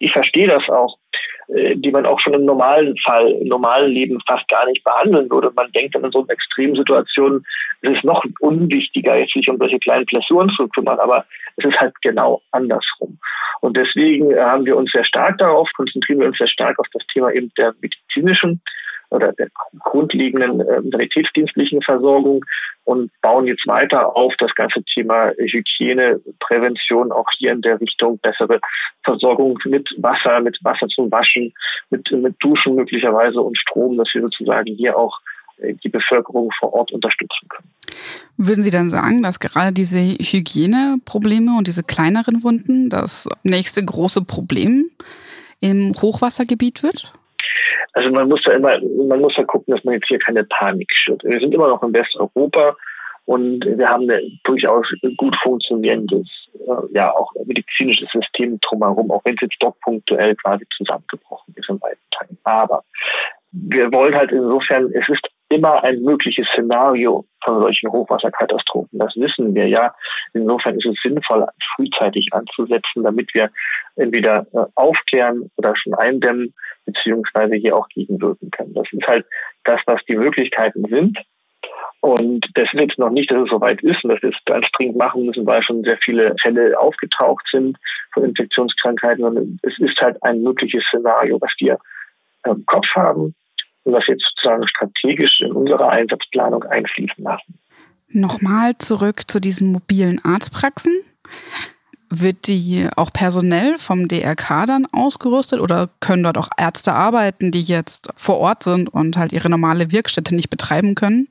ich 0.00 0.12
verstehe 0.12 0.48
das 0.48 0.68
auch, 0.68 0.98
äh, 1.54 1.76
die 1.76 1.92
man 1.92 2.06
auch 2.06 2.18
schon 2.18 2.34
im 2.34 2.44
normalen 2.44 2.96
Fall, 2.96 3.30
im 3.30 3.48
normalen 3.48 3.90
Leben 3.90 4.18
fast 4.26 4.48
gar 4.48 4.66
nicht 4.66 4.82
behandeln 4.82 5.30
würde. 5.30 5.52
Man 5.54 5.70
denkt 5.72 5.94
dann 5.94 6.04
in 6.04 6.10
so 6.10 6.26
Extremsituationen, 6.26 7.46
es 7.82 7.92
ist 7.92 8.04
noch 8.04 8.24
unwichtiger, 8.40 9.16
jetzt 9.16 9.34
sich 9.34 9.48
um 9.48 9.58
solche 9.58 9.78
kleinen 9.78 10.06
Blessuren 10.06 10.48
zu 10.50 10.66
kümmern, 10.68 10.98
aber 10.98 11.24
es 11.56 11.66
ist 11.66 11.78
halt 11.78 11.94
genau 12.02 12.42
andersrum. 12.50 13.18
Und 13.60 13.76
deswegen 13.76 14.34
haben 14.36 14.64
wir 14.64 14.76
uns 14.76 14.90
sehr 14.90 15.04
stark 15.04 15.38
darauf, 15.38 15.70
konzentrieren 15.76 16.20
wir 16.20 16.28
uns 16.28 16.38
sehr 16.38 16.46
stark 16.46 16.78
auf 16.78 16.86
das 16.92 17.06
Thema 17.08 17.30
eben 17.32 17.52
der 17.58 17.74
medizinischen 17.80 18.62
oder 19.10 19.32
der 19.32 19.48
grundlegenden 19.80 20.60
äh, 20.60 20.82
sanitätsdienstlichen 20.90 21.82
Versorgung 21.82 22.44
und 22.84 23.10
bauen 23.20 23.46
jetzt 23.46 23.66
weiter 23.66 24.16
auf 24.16 24.34
das 24.36 24.54
ganze 24.54 24.82
Thema 24.84 25.32
Hygiene, 25.36 26.20
Prävention, 26.38 27.12
auch 27.12 27.26
hier 27.36 27.52
in 27.52 27.60
der 27.60 27.80
Richtung 27.80 28.18
bessere 28.18 28.60
Versorgung 29.04 29.58
mit 29.64 29.94
Wasser, 29.98 30.40
mit 30.40 30.58
Wasser 30.62 30.88
zum 30.88 31.10
Waschen, 31.10 31.52
mit, 31.90 32.10
mit 32.10 32.34
Duschen 32.40 32.76
möglicherweise 32.76 33.40
und 33.40 33.58
Strom, 33.58 33.96
dass 33.98 34.12
wir 34.14 34.22
sozusagen 34.22 34.74
hier 34.74 34.96
auch 34.96 35.18
äh, 35.58 35.74
die 35.74 35.88
Bevölkerung 35.88 36.50
vor 36.58 36.72
Ort 36.72 36.92
unterstützen 36.92 37.48
können. 37.48 37.68
Würden 38.36 38.62
Sie 38.62 38.70
dann 38.70 38.88
sagen, 38.88 39.22
dass 39.22 39.40
gerade 39.40 39.72
diese 39.72 39.98
Hygieneprobleme 39.98 41.56
und 41.58 41.66
diese 41.66 41.82
kleineren 41.82 42.42
Wunden 42.42 42.88
das 42.88 43.28
nächste 43.42 43.84
große 43.84 44.22
Problem 44.22 44.90
im 45.60 45.92
Hochwassergebiet 46.00 46.82
wird? 46.82 47.12
Also 47.92 48.10
man 48.10 48.28
muss 48.28 48.42
da 48.42 48.52
immer, 48.52 48.78
man 49.08 49.20
muss 49.20 49.34
da 49.34 49.44
gucken, 49.44 49.74
dass 49.74 49.84
man 49.84 49.94
jetzt 49.94 50.08
hier 50.08 50.18
keine 50.18 50.44
Panik 50.44 50.90
schürt. 50.92 51.24
Wir 51.24 51.40
sind 51.40 51.52
immer 51.54 51.68
noch 51.68 51.82
in 51.82 51.92
Westeuropa 51.92 52.76
und 53.24 53.64
wir 53.64 53.88
haben 53.88 54.10
ein 54.10 54.40
durchaus 54.44 54.92
gut 55.16 55.36
funktionierendes, 55.36 56.26
äh, 56.54 56.94
ja 56.94 57.12
auch 57.12 57.32
medizinisches 57.44 58.10
System 58.10 58.58
drumherum, 58.60 59.10
auch 59.10 59.24
wenn 59.24 59.34
es 59.34 59.42
jetzt 59.42 59.56
doch 59.60 59.78
punktuell 59.80 60.34
quasi 60.36 60.64
zusammengebrochen 60.76 61.54
ist 61.56 61.68
in 61.68 61.80
weiten 61.80 62.00
Teilen. 62.10 62.38
Aber 62.44 62.84
wir 63.52 63.92
wollen 63.92 64.14
halt 64.14 64.32
insofern, 64.32 64.92
es 64.92 65.08
ist 65.08 65.28
immer 65.50 65.82
ein 65.82 66.00
mögliches 66.02 66.48
Szenario 66.48 67.26
von 67.44 67.60
solchen 67.60 67.90
Hochwasserkatastrophen. 67.90 68.98
Das 68.98 69.14
wissen 69.16 69.54
wir 69.54 69.68
ja. 69.68 69.92
Insofern 70.32 70.76
ist 70.76 70.86
es 70.86 71.02
sinnvoll, 71.02 71.46
frühzeitig 71.74 72.28
anzusetzen, 72.32 73.02
damit 73.02 73.34
wir 73.34 73.50
entweder 73.96 74.46
äh, 74.52 74.64
aufklären 74.76 75.50
oder 75.56 75.74
schon 75.76 75.94
eindämmen, 75.94 76.54
beziehungsweise 76.86 77.56
hier 77.56 77.76
auch 77.76 77.88
gegenwirken 77.88 78.50
können. 78.50 78.74
Das 78.74 78.86
ist 78.92 79.06
halt 79.06 79.26
das, 79.64 79.80
was 79.86 80.00
die 80.08 80.16
Möglichkeiten 80.16 80.84
sind. 80.88 81.18
Und 82.00 82.46
das 82.54 82.72
ist 82.72 82.80
jetzt 82.80 82.98
noch 82.98 83.10
nicht, 83.10 83.30
dass 83.30 83.42
es 83.42 83.50
soweit 83.50 83.82
ist 83.82 84.04
und 84.04 84.12
dass 84.12 84.22
wir 84.22 84.30
es 84.30 84.44
ganz 84.46 84.66
dringend 84.72 84.96
machen 84.96 85.26
müssen, 85.26 85.44
weil 85.46 85.62
schon 85.62 85.82
sehr 85.82 85.98
viele 85.98 86.34
Fälle 86.40 86.78
aufgetaucht 86.78 87.46
sind 87.50 87.76
von 88.14 88.24
Infektionskrankheiten, 88.24 89.22
sondern 89.22 89.58
es 89.62 89.78
ist 89.78 90.00
halt 90.00 90.22
ein 90.22 90.42
mögliches 90.42 90.84
Szenario, 90.84 91.38
was 91.40 91.52
wir 91.58 91.76
im 92.46 92.64
Kopf 92.64 92.88
haben 92.94 93.34
und 93.84 93.92
was 93.92 94.06
wir 94.06 94.14
jetzt 94.14 94.26
sozusagen 94.36 94.66
strategisch 94.66 95.40
in 95.40 95.52
unserer 95.52 95.90
Einsatzplanung 95.90 96.64
einfließen 96.64 97.24
lassen. 97.24 97.58
Nochmal 98.08 98.76
zurück 98.78 99.30
zu 99.30 99.40
diesen 99.40 99.70
mobilen 99.72 100.20
Arztpraxen. 100.24 100.92
Wird 102.12 102.48
die 102.48 102.88
auch 102.96 103.12
personell 103.12 103.78
vom 103.78 104.08
DRK 104.08 104.66
dann 104.66 104.86
ausgerüstet 104.90 105.60
oder 105.60 105.88
können 106.00 106.24
dort 106.24 106.38
auch 106.38 106.48
Ärzte 106.58 106.92
arbeiten, 106.92 107.52
die 107.52 107.62
jetzt 107.62 108.08
vor 108.16 108.38
Ort 108.38 108.64
sind 108.64 108.88
und 108.88 109.16
halt 109.16 109.32
ihre 109.32 109.48
normale 109.48 109.92
Wirkstätte 109.92 110.34
nicht 110.34 110.50
betreiben 110.50 110.96
können? 110.96 111.28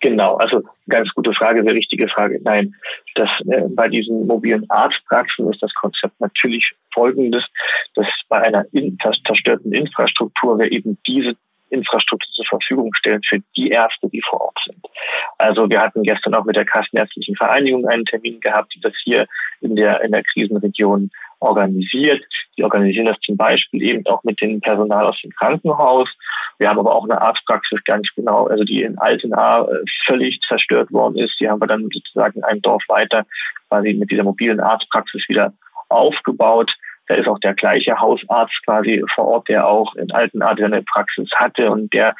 Genau, 0.00 0.36
also 0.36 0.62
ganz 0.88 1.12
gute 1.12 1.34
Frage, 1.34 1.62
sehr 1.62 1.74
richtige 1.74 2.08
Frage. 2.08 2.40
Nein, 2.42 2.74
das, 3.16 3.28
äh, 3.48 3.62
bei 3.68 3.88
diesen 3.88 4.26
mobilen 4.26 4.64
Arztpraxen 4.70 5.52
ist 5.52 5.62
das 5.62 5.74
Konzept 5.74 6.18
natürlich 6.20 6.72
folgendes, 6.94 7.44
dass 7.96 8.06
bei 8.28 8.40
einer 8.40 8.64
in, 8.72 8.96
zerstörten 9.26 9.72
Infrastruktur 9.72 10.58
wir 10.58 10.72
eben 10.72 10.98
diese 11.06 11.36
Infrastruktur 11.70 12.32
zur 12.34 12.44
Verfügung 12.44 12.92
stellen 12.94 13.22
für 13.22 13.38
die 13.56 13.68
Ärzte, 13.68 14.08
die 14.08 14.22
vor 14.22 14.40
Ort 14.40 14.58
sind. 14.64 14.84
Also 15.38 15.68
wir 15.68 15.80
hatten 15.80 16.02
gestern 16.02 16.34
auch 16.34 16.44
mit 16.44 16.56
der 16.56 16.64
Kassenärztlichen 16.64 17.36
Vereinigung 17.36 17.86
einen 17.86 18.04
Termin 18.04 18.40
gehabt, 18.40 18.74
die 18.74 18.80
das 18.80 18.92
hier 19.02 19.26
in 19.60 19.76
der, 19.76 20.02
in 20.02 20.12
der 20.12 20.22
Krisenregion 20.22 21.10
organisiert. 21.40 22.22
Die 22.56 22.64
organisieren 22.64 23.06
das 23.06 23.18
zum 23.20 23.36
Beispiel 23.36 23.82
eben 23.82 24.06
auch 24.06 24.22
mit 24.24 24.40
dem 24.40 24.60
Personal 24.60 25.06
aus 25.06 25.20
dem 25.22 25.30
Krankenhaus. 25.32 26.08
Wir 26.58 26.68
haben 26.68 26.78
aber 26.78 26.94
auch 26.94 27.04
eine 27.04 27.20
Arztpraxis 27.20 27.82
ganz 27.84 28.08
genau, 28.14 28.46
also 28.46 28.64
die 28.64 28.82
in 28.82 28.98
Altenaar 28.98 29.68
äh, 29.70 29.82
völlig 30.04 30.40
zerstört 30.42 30.92
worden 30.92 31.16
ist. 31.16 31.36
Die 31.40 31.48
haben 31.48 31.60
wir 31.60 31.66
dann 31.66 31.88
sozusagen 31.92 32.44
ein 32.44 32.60
Dorf 32.60 32.84
weiter 32.88 33.26
quasi 33.68 33.94
mit 33.94 34.10
dieser 34.10 34.24
mobilen 34.24 34.60
Arztpraxis 34.60 35.26
wieder 35.28 35.54
aufgebaut. 35.88 36.76
Da 37.10 37.16
ist 37.16 37.26
auch 37.26 37.40
der 37.40 37.54
gleiche 37.54 37.98
Hausarzt 37.98 38.64
quasi 38.64 39.02
vor 39.12 39.26
Ort, 39.26 39.48
der 39.48 39.66
auch 39.66 39.96
in 39.96 40.12
Altenart 40.12 40.60
eine 40.60 40.80
Praxis 40.82 41.28
hatte 41.34 41.68
und 41.68 41.92
der 41.92 42.14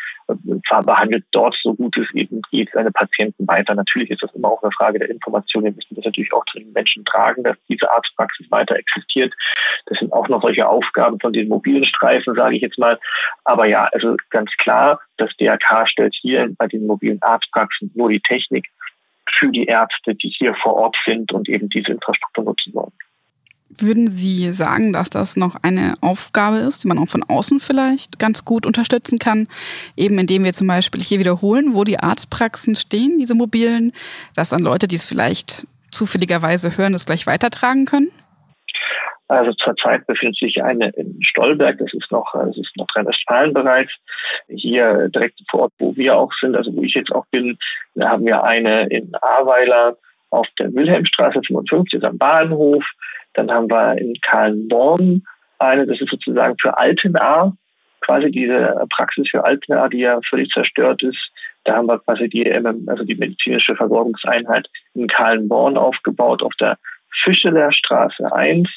zwar 0.67 0.83
behandelt 0.83 1.25
dort 1.31 1.57
so 1.63 1.75
gut 1.75 1.97
es 1.97 2.13
eben 2.13 2.43
geht 2.51 2.71
seine 2.73 2.91
Patienten 2.91 3.47
weiter. 3.47 3.77
Natürlich 3.77 4.11
ist 4.11 4.25
das 4.25 4.35
immer 4.35 4.49
auch 4.49 4.61
eine 4.65 4.73
Frage 4.73 4.99
der 4.99 5.09
Information. 5.09 5.63
Wir 5.63 5.71
müssen 5.71 5.95
das 5.95 6.05
natürlich 6.07 6.33
auch 6.33 6.45
zu 6.47 6.59
den 6.59 6.73
Menschen 6.73 7.05
tragen, 7.05 7.45
dass 7.45 7.57
diese 7.69 7.89
Arztpraxis 7.89 8.51
weiter 8.51 8.75
existiert. 8.75 9.33
Das 9.87 9.99
sind 9.99 10.13
auch 10.13 10.27
noch 10.27 10.43
solche 10.43 10.69
Aufgaben 10.69 11.21
von 11.21 11.33
den 11.33 11.47
mobilen 11.47 11.85
Streifen, 11.85 12.35
sage 12.35 12.57
ich 12.57 12.63
jetzt 12.63 12.79
mal. 12.79 12.99
Aber 13.45 13.67
ja, 13.67 13.89
also 13.93 14.17
ganz 14.31 14.51
klar, 14.57 15.01
das 15.19 15.31
DRK 15.37 15.87
stellt 15.87 16.17
hier 16.21 16.51
bei 16.59 16.67
den 16.67 16.85
mobilen 16.85 17.23
Arztpraxen 17.23 17.93
nur 17.95 18.09
die 18.09 18.21
Technik 18.21 18.67
für 19.31 19.53
die 19.53 19.67
Ärzte, 19.67 20.17
die 20.17 20.35
hier 20.37 20.53
vor 20.57 20.75
Ort 20.75 20.97
sind 21.07 21.31
und 21.31 21.49
eben 21.49 21.69
diese 21.69 21.93
Infrastruktur 21.93 22.43
nutzen 22.43 22.75
wollen. 22.75 22.93
Würden 23.79 24.09
Sie 24.09 24.53
sagen, 24.53 24.93
dass 24.93 25.11
das 25.11 25.37
noch 25.37 25.57
eine 25.63 25.95
Aufgabe 26.01 26.59
ist, 26.59 26.83
die 26.83 26.89
man 26.89 26.99
auch 26.99 27.09
von 27.09 27.23
außen 27.23 27.61
vielleicht 27.61 28.19
ganz 28.19 28.45
gut 28.45 28.67
unterstützen 28.67 29.19
kann? 29.19 29.47
Eben 29.97 30.19
indem 30.19 30.43
wir 30.43 30.53
zum 30.53 30.67
Beispiel 30.67 31.01
hier 31.01 31.21
wiederholen, 31.21 31.75
wo 31.75 31.85
die 31.85 32.01
Arztpraxen 32.01 32.75
stehen, 32.75 33.19
diese 33.19 33.35
mobilen, 33.35 33.93
dass 34.35 34.49
dann 34.49 34.61
Leute, 34.61 34.89
die 34.89 34.97
es 34.97 35.05
vielleicht 35.05 35.67
zufälligerweise 35.93 36.77
hören, 36.77 36.93
das 36.93 37.07
gleich 37.07 37.27
weitertragen 37.27 37.85
können? 37.85 38.11
Also 39.29 39.53
zurzeit 39.53 40.05
befindet 40.09 40.39
sich 40.39 40.61
eine 40.61 40.89
in 40.91 41.23
Stolberg, 41.23 41.79
das 41.79 41.95
ist 41.95 42.11
noch, 42.11 42.33
das 42.33 42.57
ist 42.57 42.77
Nordrhein-Westfalen 42.77 43.55
bereits. 43.55 43.93
Hier 44.49 45.09
direkt 45.11 45.41
vor 45.49 45.61
Ort, 45.61 45.73
wo 45.79 45.95
wir 45.95 46.19
auch 46.19 46.33
sind, 46.41 46.57
also 46.57 46.75
wo 46.75 46.83
ich 46.83 46.95
jetzt 46.95 47.13
auch 47.13 47.25
bin, 47.31 47.57
da 47.95 48.09
haben 48.09 48.27
wir 48.27 48.43
eine 48.43 48.89
in 48.89 49.13
Ahrweiler 49.23 49.97
auf 50.31 50.49
der 50.59 50.75
Wilhelmstraße 50.75 51.41
55 51.47 52.05
am 52.05 52.19
Bahnhof. 52.19 52.85
Dann 53.35 53.51
haben 53.51 53.71
wir 53.71 53.99
in 53.99 54.15
Kallenborn 54.23 55.23
eine, 55.59 55.87
das 55.87 56.01
ist 56.01 56.11
sozusagen 56.11 56.57
für 56.61 56.77
Altenahr, 56.79 57.57
quasi 58.01 58.31
diese 58.31 58.75
Praxis 58.91 59.29
für 59.29 59.45
Altenahr, 59.45 59.89
die 59.89 60.01
ja 60.01 60.19
völlig 60.29 60.51
zerstört 60.51 61.03
ist. 61.03 61.31
Da 61.65 61.77
haben 61.77 61.87
wir 61.87 61.99
quasi 61.99 62.29
die, 62.29 62.51
also 62.51 63.05
die 63.05 63.15
medizinische 63.15 63.77
Versorgungseinheit 63.77 64.67
in 64.95 65.07
Kallenborn 65.07 65.77
aufgebaut 65.77 66.43
auf 66.43 66.55
der 66.59 66.79
Fischeler 67.11 67.71
Straße 67.71 68.33
1. 68.33 68.69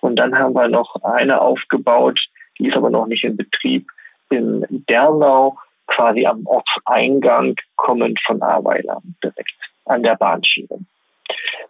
Und 0.00 0.16
dann 0.16 0.36
haben 0.36 0.54
wir 0.54 0.68
noch 0.68 0.96
eine 1.04 1.40
aufgebaut, 1.40 2.20
die 2.58 2.68
ist 2.68 2.76
aber 2.76 2.90
noch 2.90 3.06
nicht 3.06 3.24
in 3.24 3.36
Betrieb, 3.36 3.86
in 4.30 4.66
Dernau, 4.88 5.56
quasi 5.86 6.26
am 6.26 6.44
Ortseingang 6.46 7.54
kommend 7.76 8.20
von 8.24 8.42
Ahrweiler 8.42 9.00
direkt 9.22 9.54
an 9.84 10.02
der 10.02 10.16
Bahnschiene. 10.16 10.84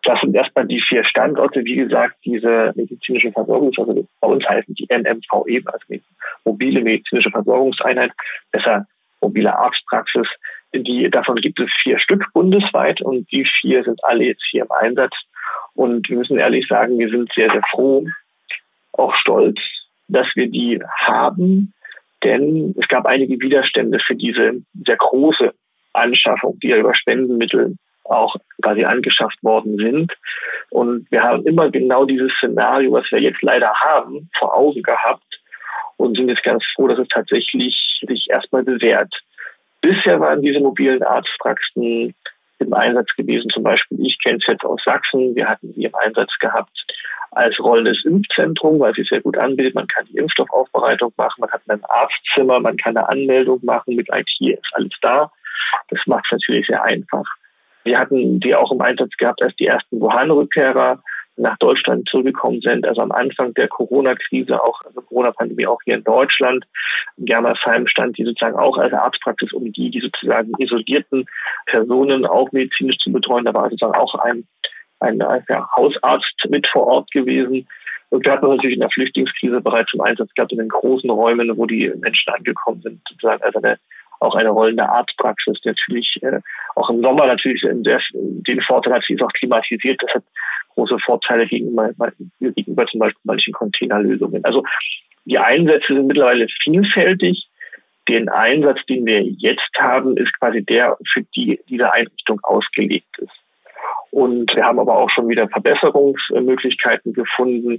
Das 0.06 0.20
sind 0.20 0.36
erstmal 0.36 0.66
die 0.66 0.80
vier 0.80 1.02
Standorte, 1.02 1.64
wie 1.64 1.74
gesagt, 1.74 2.14
diese 2.24 2.72
medizinische 2.76 3.32
Versorgung, 3.32 3.72
also 3.76 4.06
bei 4.20 4.28
uns 4.28 4.48
heißen 4.48 4.72
die 4.72 4.86
MMVE, 4.88 5.62
also 5.66 6.02
mobile 6.44 6.80
medizinische 6.80 7.32
Versorgungseinheit, 7.32 8.12
besser 8.52 8.86
mobile 9.20 9.52
Arztpraxis. 9.58 10.28
Die, 10.72 11.10
davon 11.10 11.34
gibt 11.36 11.58
es 11.58 11.72
vier 11.82 11.98
Stück 11.98 12.24
bundesweit 12.32 13.00
und 13.00 13.30
die 13.32 13.44
vier 13.44 13.82
sind 13.82 13.98
alle 14.04 14.26
jetzt 14.26 14.44
hier 14.48 14.62
im 14.62 14.70
Einsatz. 14.70 15.16
Und 15.74 16.08
wir 16.08 16.18
müssen 16.18 16.38
ehrlich 16.38 16.68
sagen, 16.68 17.00
wir 17.00 17.10
sind 17.10 17.32
sehr, 17.34 17.50
sehr 17.50 17.62
froh, 17.72 18.06
auch 18.92 19.14
stolz, 19.16 19.58
dass 20.06 20.28
wir 20.36 20.48
die 20.48 20.80
haben, 21.00 21.74
denn 22.22 22.76
es 22.78 22.86
gab 22.86 23.06
einige 23.06 23.40
Widerstände 23.40 23.98
für 23.98 24.14
diese 24.14 24.52
sehr 24.86 24.96
große 24.98 25.52
Anschaffung, 25.94 26.60
die 26.60 26.68
ja 26.68 26.76
über 26.76 26.94
Spendenmittel 26.94 27.76
auch 28.10 28.36
quasi 28.62 28.84
angeschafft 28.84 29.42
worden 29.42 29.76
sind. 29.78 30.12
Und 30.70 31.10
wir 31.10 31.22
haben 31.22 31.44
immer 31.46 31.70
genau 31.70 32.04
dieses 32.04 32.32
Szenario, 32.32 32.92
was 32.92 33.10
wir 33.10 33.20
jetzt 33.20 33.42
leider 33.42 33.72
haben, 33.74 34.30
vor 34.38 34.56
Augen 34.56 34.82
gehabt 34.82 35.40
und 35.96 36.16
sind 36.16 36.28
jetzt 36.28 36.42
ganz 36.42 36.64
froh, 36.74 36.88
dass 36.88 36.98
es 36.98 37.08
tatsächlich 37.08 38.00
sich 38.06 38.28
erstmal 38.30 38.62
bewährt. 38.62 39.14
Bisher 39.80 40.20
waren 40.20 40.42
diese 40.42 40.60
mobilen 40.60 41.02
Arztpraxen 41.02 42.14
im 42.58 42.72
Einsatz 42.72 43.14
gewesen. 43.16 43.50
Zum 43.50 43.62
Beispiel, 43.62 44.04
ich 44.04 44.18
kenne 44.22 44.38
es 44.38 44.46
jetzt 44.46 44.64
aus 44.64 44.82
Sachsen. 44.84 45.34
Wir 45.36 45.46
hatten 45.46 45.72
sie 45.74 45.84
im 45.84 45.94
Einsatz 45.94 46.36
gehabt 46.38 46.86
als 47.32 47.58
rollendes 47.60 48.04
Impfzentrum, 48.04 48.80
weil 48.80 48.94
sie 48.94 49.04
sehr 49.04 49.20
gut 49.20 49.36
anbietet. 49.36 49.74
Man 49.74 49.86
kann 49.86 50.06
die 50.06 50.16
Impfstoffaufbereitung 50.16 51.12
machen, 51.16 51.40
man 51.40 51.50
hat 51.50 51.60
ein 51.68 51.84
Arztzimmer, 51.84 52.60
man 52.60 52.76
kann 52.78 52.96
eine 52.96 53.08
Anmeldung 53.08 53.60
machen 53.62 53.94
mit 53.94 54.08
IT, 54.10 54.40
ist 54.40 54.72
alles 54.72 54.92
da. 55.02 55.30
Das 55.90 56.00
macht 56.06 56.24
es 56.26 56.32
natürlich 56.32 56.66
sehr 56.66 56.82
einfach. 56.82 57.24
Wir 57.86 58.00
hatten 58.00 58.40
die 58.40 58.54
auch 58.54 58.72
im 58.72 58.80
Einsatz 58.80 59.16
gehabt, 59.16 59.40
als 59.42 59.54
die 59.56 59.66
ersten 59.66 60.00
Wuhan-Rückkehrer 60.00 61.00
nach 61.36 61.56
Deutschland 61.58 62.08
zurückgekommen 62.08 62.60
sind. 62.60 62.84
Also 62.84 63.00
am 63.00 63.12
Anfang 63.12 63.54
der 63.54 63.68
Corona-Krise, 63.68 64.60
auch 64.60 64.80
also 64.84 65.00
Corona-Pandemie 65.02 65.66
auch 65.66 65.78
hier 65.84 65.94
in 65.94 66.02
Deutschland. 66.02 66.64
In 67.16 67.26
Germersheim 67.26 67.86
stand 67.86 68.18
die 68.18 68.24
sozusagen 68.24 68.56
auch 68.56 68.76
als 68.76 68.92
Arztpraxis, 68.92 69.52
um 69.52 69.72
die, 69.72 69.90
die 69.90 70.00
sozusagen 70.00 70.50
isolierten 70.58 71.26
Personen 71.66 72.26
auch 72.26 72.50
medizinisch 72.50 72.98
zu 72.98 73.12
betreuen. 73.12 73.44
Da 73.44 73.54
war 73.54 73.70
sozusagen 73.70 73.94
auch 73.94 74.16
ein, 74.16 74.44
ein 74.98 75.20
ja, 75.20 75.68
Hausarzt 75.76 76.44
mit 76.48 76.66
vor 76.66 76.88
Ort 76.88 77.12
gewesen. 77.12 77.68
Und 78.08 78.24
wir 78.24 78.32
hatten 78.32 78.48
natürlich 78.48 78.76
in 78.76 78.80
der 78.80 78.90
Flüchtlingskrise 78.90 79.60
bereits 79.60 79.94
im 79.94 80.00
Einsatz 80.00 80.34
gehabt 80.34 80.52
in 80.52 80.58
den 80.58 80.68
großen 80.68 81.10
Räumen, 81.10 81.56
wo 81.56 81.66
die 81.66 81.92
Menschen 82.00 82.32
angekommen 82.32 82.82
sind, 82.82 83.00
sozusagen 83.08 83.42
als 83.42 83.54
eine 83.54 83.78
auch 84.20 84.34
eine 84.34 84.50
rollende 84.50 84.88
Arztpraxis, 84.88 85.58
natürlich 85.64 86.18
äh, 86.22 86.40
auch 86.74 86.90
im 86.90 87.02
Sommer 87.02 87.26
natürlich 87.26 87.60
sehr, 87.60 88.00
den 88.12 88.60
Vorteil 88.60 88.94
hat, 88.94 89.04
sie 89.04 89.14
ist 89.14 89.22
auch 89.22 89.32
klimatisiert. 89.32 90.02
Das 90.02 90.14
hat 90.14 90.24
große 90.74 90.98
Vorteile 90.98 91.46
gegenüber, 91.46 91.90
gegenüber 92.40 92.86
zum 92.86 93.00
Beispiel 93.00 93.20
manchen 93.24 93.52
Containerlösungen. 93.52 94.44
Also 94.44 94.62
die 95.24 95.38
Einsätze 95.38 95.94
sind 95.94 96.06
mittlerweile 96.06 96.46
vielfältig. 96.62 97.48
Den 98.08 98.28
Einsatz, 98.28 98.84
den 98.86 99.04
wir 99.04 99.22
jetzt 99.22 99.70
haben, 99.78 100.16
ist 100.16 100.38
quasi 100.38 100.62
der, 100.62 100.96
für 101.08 101.22
die 101.34 101.58
diese 101.68 101.92
Einrichtung 101.92 102.38
ausgelegt 102.44 103.18
ist. 103.18 103.32
Und 104.10 104.54
wir 104.54 104.64
haben 104.64 104.78
aber 104.78 104.96
auch 104.96 105.10
schon 105.10 105.28
wieder 105.28 105.48
Verbesserungsmöglichkeiten 105.48 107.12
gefunden, 107.12 107.78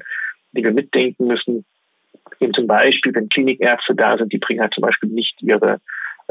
die 0.51 0.63
wir 0.63 0.72
mitdenken 0.72 1.27
müssen. 1.27 1.65
Eben 2.41 2.53
zum 2.53 2.67
Beispiel, 2.67 3.13
wenn 3.15 3.29
Klinikärzte 3.29 3.96
da 3.96 4.17
sind, 4.17 4.34
die 4.34 4.38
bringen 4.38 4.62
halt 4.62 4.74
zum 4.74 4.82
Beispiel 4.82 5.10
nicht 5.10 5.41
ihre 5.41 5.75
äh, 5.75 5.77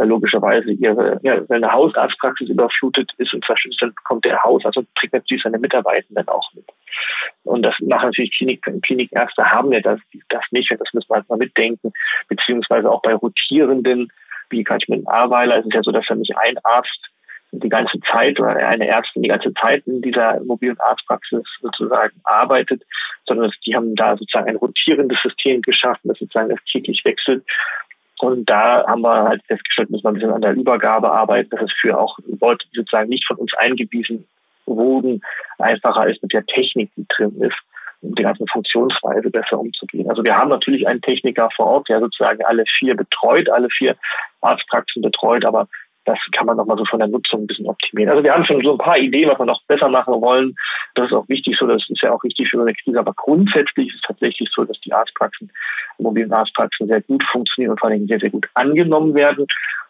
logischerweise 0.05 0.71
ihre, 0.73 1.19
ja, 1.23 1.41
wenn 1.49 1.65
eine 1.65 1.73
Hausarztpraxis 1.73 2.51
überflutet 2.51 3.11
ist 3.17 3.33
und 3.33 3.45
zerstört 3.45 3.77
dann 3.81 3.95
kommt 4.05 4.25
der 4.25 4.43
Hausarzt 4.43 4.77
und 4.77 4.95
trägt 4.95 5.15
natürlich 5.15 5.43
seine 5.43 5.59
Mitarbeitenden 5.59 6.29
auch 6.29 6.53
mit. 6.55 6.65
Und 7.45 7.63
das 7.63 7.75
machen 7.81 8.07
natürlich 8.07 8.37
Klinik, 8.37 8.63
Klinikärzte 8.83 9.51
haben 9.51 9.73
ja 9.73 9.81
das, 9.81 10.01
das 10.29 10.45
nicht, 10.51 10.71
das 10.71 10.93
müssen 10.93 11.09
wir 11.09 11.17
halt 11.17 11.29
mal 11.29 11.39
mitdenken, 11.39 11.93
beziehungsweise 12.29 12.91
auch 12.91 13.03
bei 13.03 13.15
rotierenden, 13.15 14.13
wie 14.51 14.65
kann 14.65 14.79
ich 14.81 14.89
mit 14.89 14.99
einem 14.99 15.09
Aweiler, 15.09 15.59
ist 15.59 15.67
es 15.67 15.75
ja 15.75 15.83
so, 15.83 15.93
dass 15.93 16.09
er 16.11 16.17
nicht 16.17 16.37
ein 16.37 16.59
Arzt 16.65 17.11
die 17.53 17.69
ganze 17.69 17.99
Zeit 18.01 18.39
oder 18.39 18.55
eine 18.57 18.87
Ärztin 18.87 19.23
die 19.23 19.29
ganze 19.29 19.53
Zeit 19.55 19.87
in 19.87 20.03
dieser 20.03 20.41
mobilen 20.41 20.79
Arztpraxis 20.81 21.43
sozusagen 21.63 22.21
arbeitet, 22.25 22.83
sondern 23.27 23.51
die 23.65 23.75
haben 23.75 23.95
da 23.95 24.17
sozusagen 24.17 24.49
ein 24.49 24.57
rotierendes 24.57 25.21
System 25.23 25.63
geschaffen, 25.63 26.09
das 26.09 26.19
sozusagen 26.19 26.51
das 26.51 26.63
täglich 26.65 27.03
wechselt 27.05 27.45
und 28.21 28.49
da 28.49 28.87
haben 28.87 29.03
wir 29.03 29.25
halt 29.25 29.43
festgestellt, 29.47 29.91
müssen 29.91 30.05
wir 30.05 30.11
ein 30.11 30.15
bisschen 30.15 30.33
an 30.33 30.41
der 30.41 30.55
Übergabe 30.55 31.11
arbeiten, 31.11 31.51
dass 31.51 31.63
es 31.63 31.73
für 31.73 31.99
auch 31.99 32.19
Leute, 32.41 32.67
die 32.73 32.79
sozusagen 32.79 33.11
nicht 33.11 33.27
von 33.27 33.37
uns 33.37 33.53
eingewiesen 33.55 34.27
wurden, 34.65 35.21
einfacher 35.59 36.09
ist 36.09 36.23
mit 36.23 36.33
der 36.33 36.45
Technik, 36.47 36.91
die 36.97 37.07
drin 37.09 37.41
ist, 37.41 37.57
um 38.01 38.15
die 38.15 38.23
ganzen 38.23 38.47
Funktionsweise 38.49 39.31
besser 39.31 39.59
umzugehen. 39.59 40.09
Also 40.09 40.25
wir 40.25 40.37
haben 40.37 40.51
natürlich 40.51 40.87
einen 40.89 41.03
Techniker 41.03 41.49
vor 41.55 41.67
Ort, 41.67 41.89
der 41.89 42.01
sozusagen 42.01 42.45
alle 42.45 42.65
vier 42.67 42.97
betreut, 42.97 43.49
alle 43.49 43.69
vier 43.71 43.97
Arztpraxen 44.41 45.03
betreut, 45.03 45.45
aber 45.45 45.69
das 46.07 46.19
kann 46.31 46.47
man 46.47 46.57
nochmal 46.57 46.79
so 46.79 46.85
von 46.85 47.01
der 47.01 47.09
Nutzung 47.09 47.43
ein 47.43 47.47
bisschen 47.49 47.67
optimieren. 47.67 48.11
Also 48.11 48.23
wir 48.23 48.33
haben 48.33 48.45
schon 48.45 48.63
so 48.63 48.73
ein 48.73 48.79
paar 48.79 48.97
Ideen, 48.97 49.29
was 49.29 49.39
wir 49.39 49.45
noch 49.45 49.63
besser 49.65 49.89
machen 49.89 50.15
wollen. 50.21 50.55
Das 50.95 51.07
ist 51.07 51.13
auch 51.13 51.29
wichtig 51.29 51.57
so, 51.59 51.67
das 51.67 51.85
ist 51.89 52.01
ja 52.01 52.13
auch 52.13 52.23
wichtig 52.23 52.49
für 52.49 52.61
eine 52.61 52.73
Krise. 52.75 53.01
Aber 53.01 53.13
grundsätzlich 53.15 53.89
ist 53.89 53.97
es 53.97 54.01
tatsächlich 54.03 54.49
so, 54.55 54.65
dass 54.65 54.81
die 54.81 54.93
Arztpraxen, 54.93 55.51
mobilen 55.99 56.33
Arztpraxen 56.33 56.87
sehr 56.87 57.03
gut 57.03 57.25
funktionieren 57.25 57.73
und 57.73 57.81
vor 57.81 57.91
allem 57.91 58.07
sehr, 58.07 58.21
sehr 58.21 58.31
gut 58.31 58.49
angenommen 58.55 59.15
werden. 59.15 59.47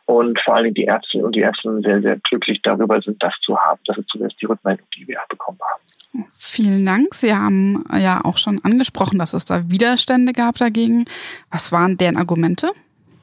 Und 0.06 0.40
vor 0.40 0.54
allem 0.54 0.72
die 0.72 0.84
Ärzte 0.84 1.18
und 1.18 1.34
die 1.34 1.40
Ärzte 1.40 1.80
sehr, 1.82 2.00
sehr 2.00 2.16
glücklich 2.28 2.62
darüber 2.62 3.00
sind, 3.02 3.20
das 3.22 3.34
zu 3.40 3.58
haben. 3.58 3.80
Das 3.86 3.98
ist 3.98 4.08
zumindest 4.08 4.40
die 4.40 4.46
Rückmeldung, 4.46 4.86
die 4.96 5.06
wir 5.08 5.18
bekommen 5.28 5.58
haben. 5.60 6.28
Vielen 6.32 6.86
Dank. 6.86 7.12
Sie 7.14 7.34
haben 7.34 7.84
ja 7.92 8.24
auch 8.24 8.38
schon 8.38 8.60
angesprochen, 8.62 9.18
dass 9.18 9.34
es 9.34 9.44
da 9.44 9.68
Widerstände 9.68 10.32
gab 10.32 10.56
dagegen. 10.58 11.06
Was 11.50 11.72
waren 11.72 11.98
deren 11.98 12.16
Argumente? 12.16 12.70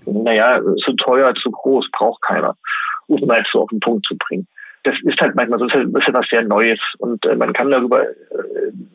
Naja, 0.05 0.61
zu 0.83 0.93
teuer, 0.93 1.33
zu 1.35 1.51
groß, 1.51 1.89
braucht 1.91 2.21
keiner, 2.21 2.55
um 3.07 3.19
mal 3.25 3.43
so 3.51 3.63
auf 3.63 3.69
den 3.69 3.79
Punkt 3.79 4.05
zu 4.05 4.17
bringen. 4.17 4.47
Das 4.83 4.99
ist 5.03 5.21
halt 5.21 5.33
manchmal 5.35 5.59
so, 5.59 5.65
ist 5.65 6.07
etwas 6.07 6.27
sehr 6.27 6.43
Neues 6.43 6.79
und 6.97 7.25
äh, 7.25 7.35
man 7.35 7.53
kann 7.53 7.71
darüber 7.71 8.03
äh, 8.03 8.13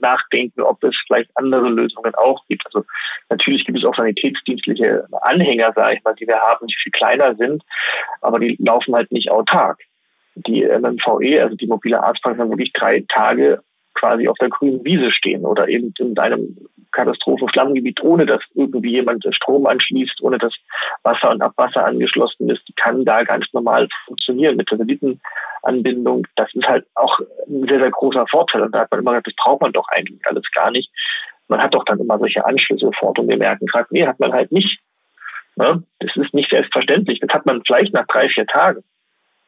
nachdenken, 0.00 0.60
ob 0.60 0.84
es 0.84 0.96
vielleicht 1.06 1.30
andere 1.34 1.68
Lösungen 1.70 2.14
auch 2.14 2.44
gibt. 2.46 2.66
Also 2.66 2.84
natürlich 3.30 3.64
gibt 3.64 3.78
es 3.78 3.84
auch 3.84 3.94
sanitätsdienstliche 3.94 5.06
Anhänger, 5.22 5.72
sage 5.74 5.96
ich 5.96 6.04
mal, 6.04 6.14
die 6.14 6.26
wir 6.26 6.38
haben, 6.38 6.66
die 6.66 6.76
viel 6.76 6.92
kleiner 6.92 7.34
sind, 7.36 7.62
aber 8.20 8.38
die 8.38 8.56
laufen 8.60 8.94
halt 8.94 9.10
nicht 9.12 9.30
autark. 9.30 9.80
Die 10.34 10.62
MMVE, 10.62 11.42
also 11.42 11.56
die 11.56 11.66
mobile 11.66 12.02
Arztpraxis, 12.02 12.40
haben 12.40 12.50
wirklich 12.50 12.72
drei 12.74 13.04
Tage 13.08 13.62
quasi 13.98 14.28
auf 14.28 14.36
der 14.38 14.48
grünen 14.48 14.84
Wiese 14.84 15.10
stehen 15.10 15.44
oder 15.44 15.68
eben 15.68 15.92
in 15.98 16.18
einem 16.18 16.56
Katastrophe-Schlammgebiet, 16.92 18.02
ohne 18.02 18.26
dass 18.26 18.40
irgendwie 18.54 18.92
jemand 18.92 19.24
Strom 19.34 19.66
anschließt, 19.66 20.20
ohne 20.22 20.38
dass 20.38 20.54
Wasser 21.02 21.30
und 21.30 21.42
Abwasser 21.42 21.84
angeschlossen 21.84 22.48
ist, 22.48 22.62
kann 22.76 23.04
da 23.04 23.22
ganz 23.24 23.46
normal 23.52 23.88
funktionieren 24.06 24.56
mit 24.56 24.68
Satellitenanbindung. 24.68 26.26
Das 26.36 26.52
ist 26.54 26.66
halt 26.66 26.86
auch 26.94 27.20
ein 27.46 27.68
sehr, 27.68 27.80
sehr 27.80 27.90
großer 27.90 28.26
Vorteil. 28.26 28.62
Und 28.62 28.74
da 28.74 28.80
hat 28.80 28.90
man 28.90 29.00
immer 29.00 29.10
gesagt, 29.12 29.28
das 29.28 29.36
braucht 29.36 29.60
man 29.60 29.72
doch 29.72 29.88
eigentlich 29.88 30.20
alles 30.26 30.50
gar 30.52 30.70
nicht. 30.70 30.90
Man 31.48 31.62
hat 31.62 31.74
doch 31.74 31.84
dann 31.84 31.98
immer 31.98 32.18
solche 32.18 32.44
Anschlüsse 32.44 32.86
sofort 32.86 33.18
und 33.18 33.28
wir 33.28 33.38
merken 33.38 33.66
gerade, 33.66 33.86
nee, 33.90 34.06
hat 34.06 34.20
man 34.20 34.32
halt 34.32 34.52
nicht. 34.52 34.80
Ne? 35.56 35.82
Das 35.98 36.14
ist 36.16 36.34
nicht 36.34 36.50
selbstverständlich. 36.50 37.20
Das 37.20 37.30
hat 37.34 37.46
man 37.46 37.62
vielleicht 37.64 37.92
nach 37.92 38.06
drei, 38.06 38.28
vier 38.28 38.46
Tagen, 38.46 38.82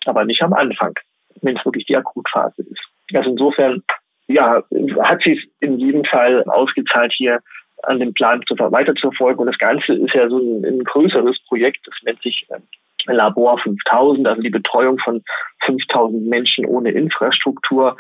aber 0.07 0.25
nicht 0.25 0.43
am 0.43 0.53
Anfang, 0.53 0.95
wenn 1.43 1.57
es 1.57 1.65
wirklich 1.65 1.87
die 1.87 1.97
Akutphase 1.97 2.63
ist. 2.63 2.83
Also 3.15 3.31
insofern, 3.31 3.83
ja, 4.33 4.63
hat 5.03 5.23
sich 5.23 5.51
in 5.61 5.79
jedem 5.79 6.05
Fall 6.05 6.45
ausgezahlt, 6.45 7.13
hier 7.13 7.41
an 7.83 7.99
dem 7.99 8.13
Plan 8.13 8.43
zu, 8.47 8.55
weiterzuverfolgen. 8.59 9.41
Und 9.41 9.47
das 9.47 9.59
Ganze 9.59 9.95
ist 9.95 10.15
ja 10.15 10.29
so 10.29 10.39
ein, 10.39 10.65
ein 10.65 10.85
größeres 10.85 11.39
Projekt. 11.47 11.87
Das 11.87 11.95
nennt 12.05 12.23
sich 12.23 12.47
ähm, 12.51 12.63
Labor 13.07 13.59
5000, 13.59 14.29
also 14.29 14.43
die 14.43 14.51
Betreuung 14.51 14.99
von 14.99 15.23
5000 15.65 16.27
Menschen 16.27 16.65
ohne 16.67 16.91
Infrastruktur. 16.91 17.97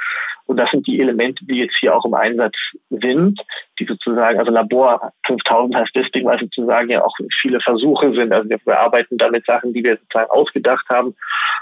Und 0.46 0.56
das 0.56 0.70
sind 0.70 0.86
die 0.86 1.00
Elemente, 1.00 1.44
die 1.44 1.58
jetzt 1.58 1.76
hier 1.78 1.94
auch 1.94 2.04
im 2.04 2.14
Einsatz 2.14 2.56
sind, 2.90 3.40
die 3.78 3.84
sozusagen, 3.84 4.38
also 4.38 4.50
Labor 4.50 5.12
5000 5.26 5.76
heißt 5.76 5.92
deswegen, 5.94 6.26
weil 6.26 6.40
sozusagen 6.40 6.90
ja 6.90 7.04
auch 7.04 7.14
viele 7.40 7.60
Versuche 7.60 8.12
sind. 8.14 8.32
Also 8.32 8.48
wir 8.48 8.58
bearbeiten 8.58 9.16
damit 9.16 9.46
Sachen, 9.46 9.72
die 9.72 9.84
wir 9.84 9.96
sozusagen 9.98 10.30
ausgedacht 10.30 10.86
haben. 10.88 11.14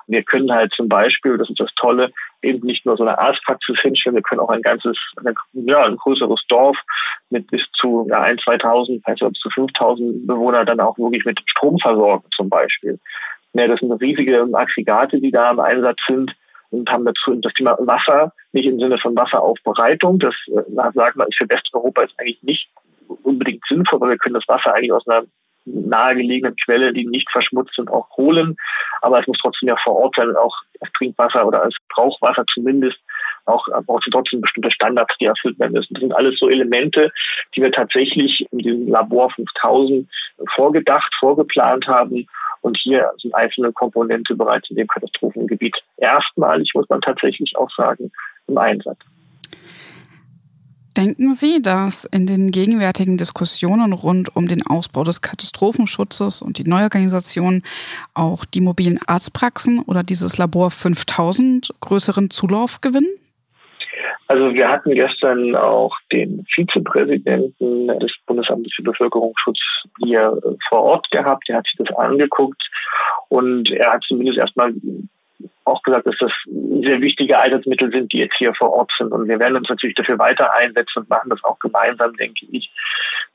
Wir 0.07 0.23
können 0.23 0.51
halt 0.51 0.73
zum 0.73 0.89
Beispiel, 0.89 1.37
das 1.37 1.51
ist 1.51 1.61
das 1.61 1.75
Tolle, 1.75 2.11
eben 2.43 2.65
nicht 2.67 2.87
nur 2.87 2.97
so 2.97 3.05
eine 3.05 3.19
Arztpraxis 3.19 3.81
hinstellen, 3.81 4.17
wir 4.17 4.23
können 4.23 4.41
auch 4.41 4.51
ein 4.51 4.63
ganzes, 4.63 4.97
ja, 5.53 5.85
ein 5.85 5.97
größeres 5.97 6.47
Dorf 6.49 6.79
mit 7.31 7.47
bis 7.51 7.65
zu 7.73 8.07
ja, 8.09 8.23
1, 8.23 8.43
2000, 8.43 9.07
also 9.07 9.29
bis 9.29 9.41
zu 9.41 9.51
5000 9.51 10.27
Bewohner 10.27 10.65
dann 10.65 10.81
auch 10.81 10.97
wirklich 10.99 11.25
mit 11.25 11.41
Strom 11.47 11.79
versorgen 11.79 12.25
zum 12.35 12.49
Beispiel. 12.49 12.99
Ja, 13.55 13.67
das 13.67 13.81
sind 13.81 13.93
riesige 13.93 14.47
Aggregate, 14.53 15.21
die 15.21 15.31
da 15.31 15.51
im 15.51 15.61
Einsatz 15.61 15.99
sind 16.07 16.35
und 16.71 16.91
haben 16.91 17.05
dazu 17.05 17.35
das 17.37 17.53
Thema 17.55 17.77
Wasser, 17.81 18.33
nicht 18.53 18.67
im 18.67 18.79
Sinne 18.79 18.99
von 18.99 19.17
Wasseraufbereitung. 19.17 20.19
Das 20.19 20.35
äh, 20.49 20.93
sagt 20.95 21.17
man, 21.17 21.29
ist 21.29 21.39
für 21.39 21.49
Westeuropa 21.49 22.03
jetzt 22.03 22.15
eigentlich 22.19 22.43
nicht 22.43 22.71
unbedingt 23.23 23.65
sinnvoll, 23.67 24.01
weil 24.01 24.11
wir 24.11 24.19
können 24.19 24.35
das 24.35 24.49
Wasser 24.49 24.75
eigentlich 24.75 24.93
aus 24.93 25.07
einer 25.09 25.25
nahegelegenen 25.65 26.57
Quelle, 26.65 26.93
die 26.93 27.07
nicht 27.07 27.31
verschmutzt 27.31 27.75
sind, 27.75 27.91
auch 27.91 28.09
holen. 28.17 28.57
Aber 29.03 29.21
es 29.21 29.27
muss 29.27 29.39
trotzdem 29.39 29.69
ja 29.69 29.77
vor 29.77 29.97
Ort 29.97 30.17
sein, 30.17 30.35
auch 30.37 30.57
als 30.81 30.93
Trinkwasser 30.93 31.47
oder 31.47 31.63
als 31.63 31.77
Brauchwasser 31.89 32.45
zumindest. 32.53 32.99
Auch 33.45 33.67
braucht 33.87 34.07
es 34.07 34.13
trotzdem 34.13 34.41
bestimmte 34.43 34.71
Standards, 34.71 35.15
die 35.19 35.27
erfüllt 35.27 35.59
werden 35.59 35.73
müssen. 35.73 35.95
Das 35.95 36.03
sind 36.03 36.15
alles 36.15 36.39
so 36.39 36.49
Elemente, 36.49 37.11
die 37.55 37.63
wir 37.63 37.73
tatsächlich 37.73 38.47
in 38.53 38.59
diesem 38.59 38.89
Labor 38.89 39.31
5000 39.31 40.09
vorgedacht, 40.49 41.13
vorgeplant 41.19 41.87
haben 41.87 42.27
und 42.69 42.77
hier 42.77 43.11
sind 43.21 43.35
einzelne 43.35 43.73
Komponente 43.73 44.37
bereits 44.37 44.69
in 44.71 44.77
dem 44.77 44.87
Katastrophengebiet 44.87 45.75
erstmalig, 45.97 46.71
muss 46.75 46.89
man 46.89 47.01
tatsächlich 47.01 47.57
auch 47.57 47.71
sagen, 47.75 48.13
im 48.47 48.59
Einsatz. 48.59 48.99
Denken 50.97 51.33
Sie, 51.33 51.63
dass 51.63 52.05
in 52.05 52.27
den 52.27 52.51
gegenwärtigen 52.51 53.17
Diskussionen 53.17 53.93
rund 53.93 54.35
um 54.35 54.49
den 54.49 54.67
Ausbau 54.67 55.05
des 55.05 55.21
Katastrophenschutzes 55.23 56.43
und 56.43 56.59
die 56.59 56.65
Neuorganisation 56.65 57.63
auch 58.15 58.45
die 58.45 58.61
mobilen 58.61 58.99
Arztpraxen 59.07 59.81
oder 59.81 60.03
dieses 60.03 60.39
Labor 60.39 60.71
5000 60.71 61.73
größeren 61.81 62.31
Zulauf 62.31 62.81
gewinnen? 62.81 63.09
Also 64.27 64.53
wir 64.55 64.69
hatten 64.69 64.95
gestern 64.95 65.57
auch 65.57 65.97
den 66.13 66.45
Vizepräsidenten 66.49 67.89
des 67.99 68.13
Bundesamtes 68.27 68.75
für 68.75 68.83
Bevölkerungsschutz 68.83 69.59
hier 70.05 70.39
vor 70.69 70.83
Ort 70.83 71.11
gehabt. 71.11 71.49
Der 71.49 71.57
hat 71.57 71.67
sich 71.67 71.77
das 71.79 71.95
angeguckt 71.97 72.63
und 73.29 73.71
er 73.71 73.93
hat 73.93 74.05
zumindest 74.05 74.39
erstmal 74.39 74.73
auch 75.65 75.83
gesagt, 75.83 76.07
dass 76.07 76.17
das 76.19 76.33
sehr 76.83 77.01
wichtige 77.01 77.39
Einsatzmittel 77.39 77.93
sind, 77.93 78.13
die 78.13 78.19
jetzt 78.19 78.37
hier 78.37 78.55
vor 78.55 78.73
Ort 78.73 78.93
sind. 78.97 79.13
Und 79.13 79.29
wir 79.29 79.39
werden 79.39 79.57
uns 79.57 79.69
natürlich 79.69 79.97
dafür 79.97 80.19
weiter 80.19 80.53
einsetzen 80.55 81.01
und 81.01 81.11
machen 81.11 81.31
das 81.31 81.45
auch 81.45 81.59
gemeinsam, 81.59 82.17
denke 82.17 82.47
ich, 82.51 82.73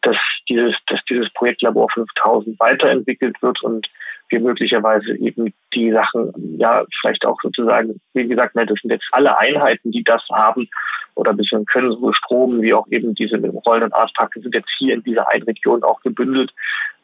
dass 0.02 0.17
dieses, 0.49 0.76
dass 0.88 1.04
dieses 1.06 1.30
Projekt 1.32 1.62
Labor 1.62 1.89
5000 1.91 2.60
weiterentwickelt 2.60 3.41
wird 3.41 3.63
und 3.63 3.88
wir 4.34 4.39
möglicherweise 4.39 5.15
eben 5.15 5.54
die 5.74 5.91
Sachen, 5.91 6.34
ja, 6.58 6.84
vielleicht 7.00 7.26
auch 7.26 7.39
sozusagen, 7.41 8.00
wie 8.13 8.28
gesagt, 8.28 8.56
das 8.56 8.80
sind 8.82 8.91
jetzt 8.91 9.08
alle 9.12 9.38
Einheiten, 9.38 9.91
die 9.91 10.04
das 10.04 10.24
haben 10.32 10.67
oder 11.15 11.32
ein 11.32 11.38
bisschen 11.38 11.65
können, 11.65 11.91
sowohl 11.91 12.13
Strom 12.13 12.62
wie 12.62 12.74
auch 12.74 12.88
eben 12.89 13.13
diese 13.13 13.38
rollenden 13.38 13.93
Arztpraxen 13.93 14.41
sind 14.41 14.56
jetzt 14.56 14.72
hier 14.78 14.96
in 14.96 15.04
dieser 15.04 15.30
einen 15.30 15.43
Region 15.43 15.84
auch 15.84 16.02
gebündelt. 16.02 16.52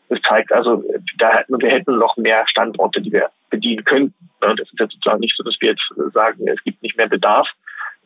Das 0.10 0.20
zeigt 0.24 0.52
also, 0.52 0.84
da 1.18 1.38
hätten, 1.38 1.62
wir 1.62 1.70
hätten 1.70 1.98
noch 1.98 2.18
mehr 2.18 2.48
Standorte, 2.48 3.00
die 3.00 3.12
wir 3.12 3.30
bedienen 3.52 3.84
könnten. 3.84 4.30
Das 4.40 4.60
ist 4.60 4.80
jetzt 4.80 4.94
sozusagen 4.94 5.20
nicht 5.20 5.38
so, 5.38 5.44
dass 5.44 5.58
wir 5.60 5.70
jetzt 5.70 5.94
sagen, 6.14 6.48
es 6.48 6.64
gibt 6.64 6.82
nicht 6.82 6.98
mehr 6.98 7.08
Bedarf. 7.08 7.48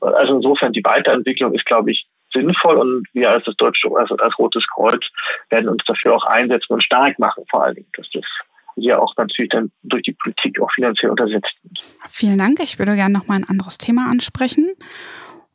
Also 0.02 0.36
insofern 0.36 0.74
die 0.74 0.84
Weiterentwicklung 0.84 1.54
ist, 1.54 1.66
glaube 1.66 1.92
ich, 1.92 2.06
sinnvoll 2.34 2.78
und 2.78 3.08
wir 3.14 3.32
als 3.32 3.46
das 3.46 3.56
Deutsche, 3.56 3.90
also 3.96 4.18
als 4.18 4.38
Rotes 4.38 4.68
Kreuz 4.68 5.06
werden 5.50 5.70
uns 5.70 5.84
dafür 5.86 6.16
auch 6.16 6.26
einsetzen 6.26 6.74
und 6.74 6.84
stark 6.84 7.20
machen, 7.20 7.46
vor 7.50 7.64
allen 7.64 7.76
Dingen, 7.76 7.88
dass 7.96 8.10
das 8.10 8.26
hier 8.76 9.02
auch 9.02 9.14
natürlich 9.18 9.50
dann 9.50 9.72
durch 9.84 10.04
die 10.04 10.14
Politik 10.14 10.60
auch 10.62 10.72
finanziell 10.72 11.12
untersetzt 11.12 11.56
wird. 11.64 11.84
Vielen 12.10 12.38
Dank. 12.38 12.60
Ich 12.62 12.80
würde 12.80 12.96
gerne 12.96 13.14
noch 13.14 13.28
mal 13.28 13.36
ein 13.36 13.50
anderes 13.50 13.78
Thema 13.78 14.10
ansprechen. 14.10 14.72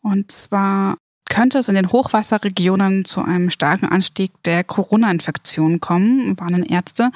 Und 0.02 0.30
zwar 0.30 0.96
könnte 1.28 1.58
es 1.58 1.68
in 1.68 1.74
den 1.74 1.92
Hochwasserregionen 1.92 3.04
zu 3.04 3.22
einem 3.22 3.50
starken 3.50 3.86
Anstieg 3.86 4.32
der 4.44 4.64
Corona-Infektionen 4.64 5.80
kommen, 5.80 6.38
warnen 6.38 6.62
Ärzte. 6.62 7.10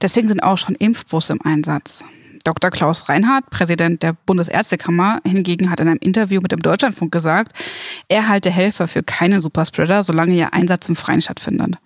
Deswegen 0.00 0.28
sind 0.28 0.42
auch 0.42 0.58
schon 0.58 0.74
Impfbusse 0.74 1.34
im 1.34 1.42
Einsatz. 1.42 2.04
Dr. 2.44 2.70
Klaus 2.70 3.10
Reinhardt, 3.10 3.50
Präsident 3.50 4.02
der 4.02 4.14
Bundesärztekammer, 4.14 5.20
hingegen 5.26 5.70
hat 5.70 5.80
in 5.80 5.88
einem 5.88 5.98
Interview 6.00 6.40
mit 6.40 6.52
dem 6.52 6.62
Deutschlandfunk 6.62 7.12
gesagt, 7.12 7.52
er 8.08 8.28
halte 8.28 8.50
Helfer 8.50 8.88
für 8.88 9.02
keine 9.02 9.40
Superspreader, 9.40 10.02
solange 10.02 10.34
ihr 10.34 10.54
Einsatz 10.54 10.88
im 10.88 10.96
Freien 10.96 11.20
stattfindet. 11.20 11.76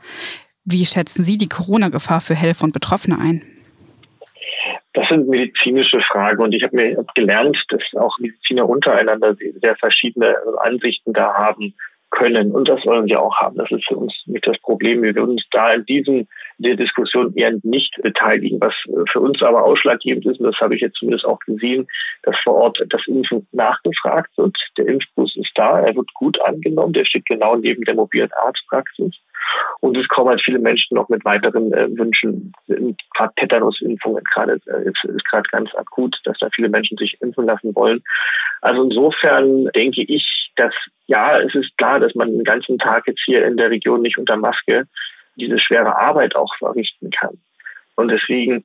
Wie 0.64 0.86
schätzen 0.86 1.24
Sie 1.24 1.36
die 1.36 1.48
Corona-Gefahr 1.48 2.20
für 2.20 2.36
Helfer 2.36 2.64
und 2.64 2.72
Betroffene 2.72 3.18
ein? 3.18 3.42
Das 4.94 5.08
sind 5.08 5.28
medizinische 5.28 6.00
Fragen 6.00 6.42
und 6.42 6.54
ich 6.54 6.62
habe 6.62 6.76
mir 6.76 7.04
gelernt, 7.14 7.64
dass 7.68 7.82
auch 7.94 8.18
Mediziner 8.18 8.68
untereinander 8.68 9.34
sehr 9.60 9.76
verschiedene 9.76 10.36
Ansichten 10.60 11.12
da 11.12 11.32
haben 11.34 11.74
können 12.10 12.52
und 12.52 12.68
das 12.68 12.84
wollen 12.84 13.06
wir 13.06 13.20
auch 13.20 13.34
haben. 13.36 13.56
Das 13.56 13.70
ist 13.70 13.88
für 13.88 13.96
uns 13.96 14.14
nicht 14.26 14.46
das 14.46 14.58
Problem. 14.58 15.02
Wir 15.02 15.14
würden 15.14 15.30
uns 15.30 15.44
da 15.50 15.72
in 15.72 15.84
diesen 15.86 16.28
der 16.58 16.76
Diskussion 16.76 17.34
eher 17.34 17.52
nicht 17.62 17.96
beteiligen. 18.02 18.60
Was 18.60 18.74
für 19.10 19.20
uns 19.20 19.42
aber 19.42 19.64
ausschlaggebend 19.64 20.26
ist, 20.26 20.38
und 20.38 20.46
das 20.46 20.60
habe 20.60 20.74
ich 20.74 20.82
jetzt 20.82 20.96
zumindest 20.96 21.24
auch 21.24 21.38
gesehen, 21.40 21.88
dass 22.22 22.38
vor 22.38 22.54
Ort 22.54 22.84
das 22.88 23.06
Impfen 23.06 23.46
nachgefragt 23.52 24.30
wird. 24.36 24.56
Der 24.76 24.86
Impfbus 24.86 25.36
ist 25.36 25.52
da, 25.54 25.80
er 25.80 25.96
wird 25.96 26.12
gut 26.14 26.40
angenommen, 26.42 26.92
der 26.92 27.04
steht 27.04 27.26
genau 27.26 27.56
neben 27.56 27.82
der 27.84 27.94
mobilen 27.94 28.30
Arztpraxis. 28.44 29.16
Und 29.80 29.96
es 29.96 30.08
kommen 30.08 30.28
halt 30.28 30.40
viele 30.40 30.58
Menschen 30.58 30.94
noch 30.94 31.08
mit 31.08 31.24
weiteren 31.24 31.72
äh, 31.72 31.88
Wünschen, 31.96 32.52
gerade 32.66 33.34
Tetanusimpfungen 33.36 34.22
gerade 34.32 34.60
äh, 34.66 34.88
ist, 34.88 35.04
ist 35.04 35.28
gerade 35.28 35.48
ganz 35.50 35.74
akut, 35.74 36.20
dass 36.24 36.38
da 36.38 36.48
viele 36.54 36.68
Menschen 36.68 36.96
sich 36.98 37.20
impfen 37.20 37.46
lassen 37.46 37.74
wollen. 37.74 38.02
Also 38.60 38.84
insofern 38.84 39.66
denke 39.74 40.02
ich, 40.02 40.52
dass 40.56 40.74
ja, 41.06 41.40
es 41.40 41.54
ist 41.54 41.76
klar, 41.76 42.00
dass 42.00 42.14
man 42.14 42.30
den 42.30 42.44
ganzen 42.44 42.78
Tag 42.78 43.06
jetzt 43.06 43.22
hier 43.24 43.44
in 43.46 43.56
der 43.56 43.70
Region 43.70 44.02
nicht 44.02 44.18
unter 44.18 44.36
Maske 44.36 44.86
diese 45.36 45.58
schwere 45.58 45.96
Arbeit 45.96 46.36
auch 46.36 46.54
verrichten 46.56 47.10
kann. 47.10 47.38
Und 47.96 48.08
deswegen 48.08 48.64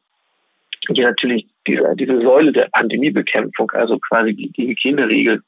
hier 0.95 1.07
natürlich 1.07 1.47
diese, 1.65 1.83
diese 1.95 2.21
Säule 2.21 2.51
der 2.51 2.69
Pandemiebekämpfung, 2.71 3.69
also 3.71 3.99
quasi 3.99 4.33
die, 4.33 4.51
die 4.51 4.67
Hygieneregeln 4.69 5.43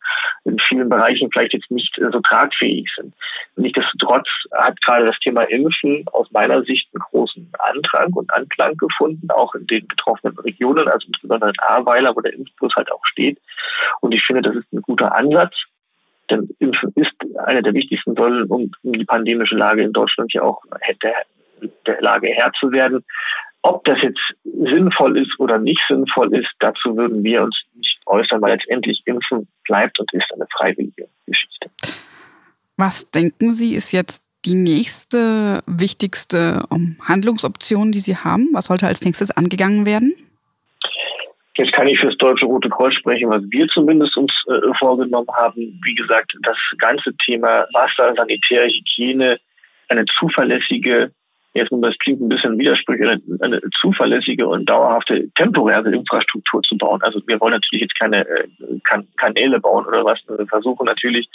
in 0.45 0.59
vielen 0.59 0.89
Bereichen 0.89 1.29
vielleicht 1.31 1.53
jetzt 1.53 1.71
nicht 1.71 1.97
äh, 1.97 2.09
so 2.11 2.19
tragfähig 2.19 2.89
sind. 2.95 3.13
Nichtsdestotrotz 3.55 4.27
hat 4.53 4.81
gerade 4.81 5.05
das 5.05 5.19
Thema 5.19 5.43
Impfen 5.43 6.05
aus 6.11 6.29
meiner 6.31 6.63
Sicht 6.63 6.89
einen 6.93 7.01
großen 7.01 7.51
Antrag 7.59 8.15
und 8.15 8.33
Anklang 8.33 8.75
gefunden, 8.77 9.29
auch 9.31 9.55
in 9.55 9.65
den 9.67 9.87
betroffenen 9.87 10.37
Regionen, 10.39 10.87
also 10.87 11.07
insbesondere 11.07 11.49
in 11.49 11.59
Ahrweiler, 11.59 12.15
wo 12.15 12.21
der 12.21 12.33
Impfbus 12.33 12.75
halt 12.75 12.91
auch 12.91 13.05
steht. 13.05 13.39
Und 14.01 14.13
ich 14.13 14.23
finde, 14.23 14.41
das 14.41 14.55
ist 14.55 14.71
ein 14.73 14.81
guter 14.81 15.15
Ansatz. 15.15 15.55
Denn 16.29 16.47
Impfen 16.59 16.91
ist 16.95 17.13
eine 17.45 17.63
der 17.63 17.73
wichtigsten 17.73 18.15
Säulen, 18.15 18.45
um 18.49 18.71
die 18.83 19.05
pandemische 19.05 19.55
Lage 19.55 19.81
in 19.81 19.93
Deutschland 19.93 20.31
ja 20.33 20.43
auch 20.43 20.61
der, 21.01 21.13
der 21.87 22.01
Lage 22.01 22.27
Herr 22.27 22.51
zu 22.53 22.71
werden. 22.71 23.03
Ob 23.61 23.83
das 23.83 24.01
jetzt 24.01 24.21
sinnvoll 24.43 25.17
ist 25.17 25.37
oder 25.39 25.57
nicht 25.57 25.81
sinnvoll 25.87 26.33
ist, 26.33 26.49
dazu 26.59 26.95
würden 26.95 27.23
wir 27.23 27.43
uns 27.43 27.61
nicht 27.75 27.99
äußern, 28.05 28.41
weil 28.41 28.53
letztendlich 28.53 29.01
Impfen 29.05 29.47
bleibt 29.65 29.99
und 29.99 30.11
ist 30.13 30.33
eine 30.33 30.47
freiwillige 30.57 31.07
Geschichte. 31.25 31.69
Was 32.77 33.11
denken 33.11 33.53
Sie, 33.53 33.75
ist 33.75 33.91
jetzt 33.91 34.23
die 34.45 34.55
nächste 34.55 35.61
wichtigste 35.65 36.63
ähm, 36.71 36.97
Handlungsoption, 37.01 37.91
die 37.91 37.99
Sie 37.99 38.15
haben? 38.15 38.49
Was 38.53 38.65
sollte 38.65 38.87
als 38.87 39.01
nächstes 39.03 39.31
angegangen 39.31 39.85
werden? 39.85 40.15
Jetzt 41.57 41.73
kann 41.73 41.87
ich 41.87 41.99
für 41.99 42.07
das 42.07 42.17
Deutsche 42.17 42.45
Rote 42.45 42.69
Kreuz 42.69 42.93
sprechen, 42.93 43.29
was 43.29 43.43
wir 43.49 43.67
zumindest 43.67 44.15
uns 44.15 44.31
äh, 44.47 44.73
vorgenommen 44.77 45.27
haben. 45.33 45.77
Wie 45.83 45.93
gesagt, 45.93 46.33
das 46.43 46.57
ganze 46.77 47.13
Thema 47.17 47.65
Wasser, 47.73 48.13
sanitäre 48.15 48.67
Hygiene, 48.67 49.37
eine 49.89 50.05
zuverlässige, 50.05 51.11
jetzt 51.53 51.71
das 51.71 51.97
klingt 51.99 52.21
ein 52.21 52.29
bisschen 52.29 52.57
widersprüchlich, 52.57 53.07
eine, 53.07 53.21
eine, 53.41 53.61
zuverlässige 53.81 54.47
und 54.47 54.69
dauerhafte 54.69 55.29
temporäre 55.35 55.91
Infrastruktur 55.91 56.61
zu 56.63 56.77
bauen. 56.77 57.01
Also 57.01 57.21
wir 57.27 57.39
wollen 57.39 57.53
natürlich 57.53 57.81
jetzt 57.81 57.99
keine 57.99 58.27
äh, 58.27 58.47
kan 58.83 59.07
Kanäle 59.17 59.59
bauen 59.59 59.85
oder 59.85 60.03
was. 60.05 60.19
Wir 60.27 60.47
versuchen 60.47 60.85
natürlich 60.85 61.27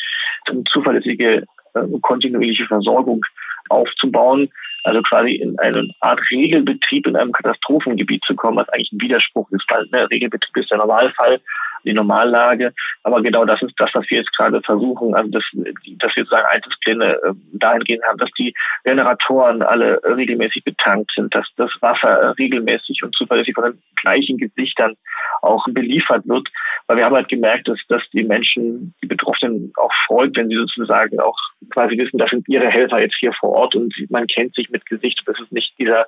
eine 0.48 0.62
zuverlässige, 0.64 1.44
äh, 1.74 1.98
kontinuierliche 2.00 2.66
Versorgung 2.66 3.24
aufzubauen 3.68 4.50
also 4.85 5.00
quasi 5.03 5.33
in 5.33 5.59
eine 5.59 5.88
Art 6.00 6.20
Regelbetrieb 6.31 7.07
in 7.07 7.16
einem 7.16 7.33
Katastrophengebiet 7.33 8.22
zu 8.24 8.35
kommen, 8.37 8.59
was 8.59 8.68
eigentlich 8.68 8.92
ein 8.92 9.00
Widerspruch 9.00 9.50
ist, 9.50 9.64
weil 9.68 9.87
ne, 9.90 10.09
Regelbetrieb 10.11 10.57
ist 10.59 10.70
der 10.70 10.79
Normalfall, 10.79 11.40
die 11.84 11.92
Normallage. 11.92 12.72
Aber 13.02 13.22
genau 13.22 13.44
das 13.44 13.62
ist 13.62 13.74
das, 13.76 13.90
was 13.94 14.08
wir 14.10 14.18
jetzt 14.18 14.36
gerade 14.36 14.60
versuchen, 14.62 15.14
also 15.14 15.30
dass, 15.30 15.44
dass 15.52 16.16
wir 16.16 16.24
sozusagen 16.24 16.46
Einzelspläne 16.46 17.14
äh, 17.14 17.32
dahingehend 17.52 18.04
haben, 18.04 18.18
dass 18.18 18.30
die 18.38 18.54
Generatoren 18.84 19.62
alle 19.62 20.00
regelmäßig 20.04 20.64
betankt 20.64 21.12
sind, 21.14 21.34
dass 21.34 21.46
das 21.56 21.70
Wasser 21.80 22.34
regelmäßig 22.38 23.02
und 23.02 23.14
zuverlässig 23.14 23.54
von 23.54 23.64
den 23.64 23.82
gleichen 24.02 24.38
Gesichtern 24.38 24.96
auch 25.42 25.64
beliefert 25.68 26.26
wird. 26.26 26.48
Weil 26.86 26.98
wir 26.98 27.04
haben 27.04 27.14
halt 27.14 27.28
gemerkt, 27.28 27.68
dass, 27.68 27.80
dass 27.88 28.02
die 28.12 28.24
Menschen, 28.24 28.94
die 29.02 29.06
Betroffenen 29.06 29.72
auch 29.76 29.92
freut, 30.06 30.36
wenn 30.36 30.48
sie 30.48 30.56
sozusagen 30.56 31.18
auch 31.20 31.36
quasi 31.70 31.96
wissen, 31.96 32.18
das 32.18 32.30
sind 32.30 32.48
ihre 32.48 32.68
Helfer 32.68 33.00
jetzt 33.00 33.16
hier 33.16 33.32
vor 33.32 33.50
Ort 33.50 33.74
und 33.74 33.94
man 34.10 34.26
kennt 34.26 34.54
sich 34.54 34.70
mit 34.70 34.84
Gesicht. 34.86 35.22
Das 35.26 35.40
ist 35.40 35.52
nicht 35.52 35.74
dieser, 35.78 36.06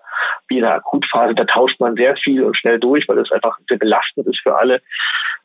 wie 0.48 0.58
in 0.58 0.62
der 0.62 0.74
Akutphase, 0.74 1.34
da 1.34 1.44
tauscht 1.44 1.80
man 1.80 1.96
sehr 1.96 2.16
viel 2.16 2.42
und 2.42 2.56
schnell 2.56 2.78
durch, 2.78 3.08
weil 3.08 3.18
es 3.18 3.32
einfach 3.32 3.58
sehr 3.68 3.78
belastend 3.78 4.26
ist 4.26 4.40
für 4.40 4.56
alle. 4.56 4.82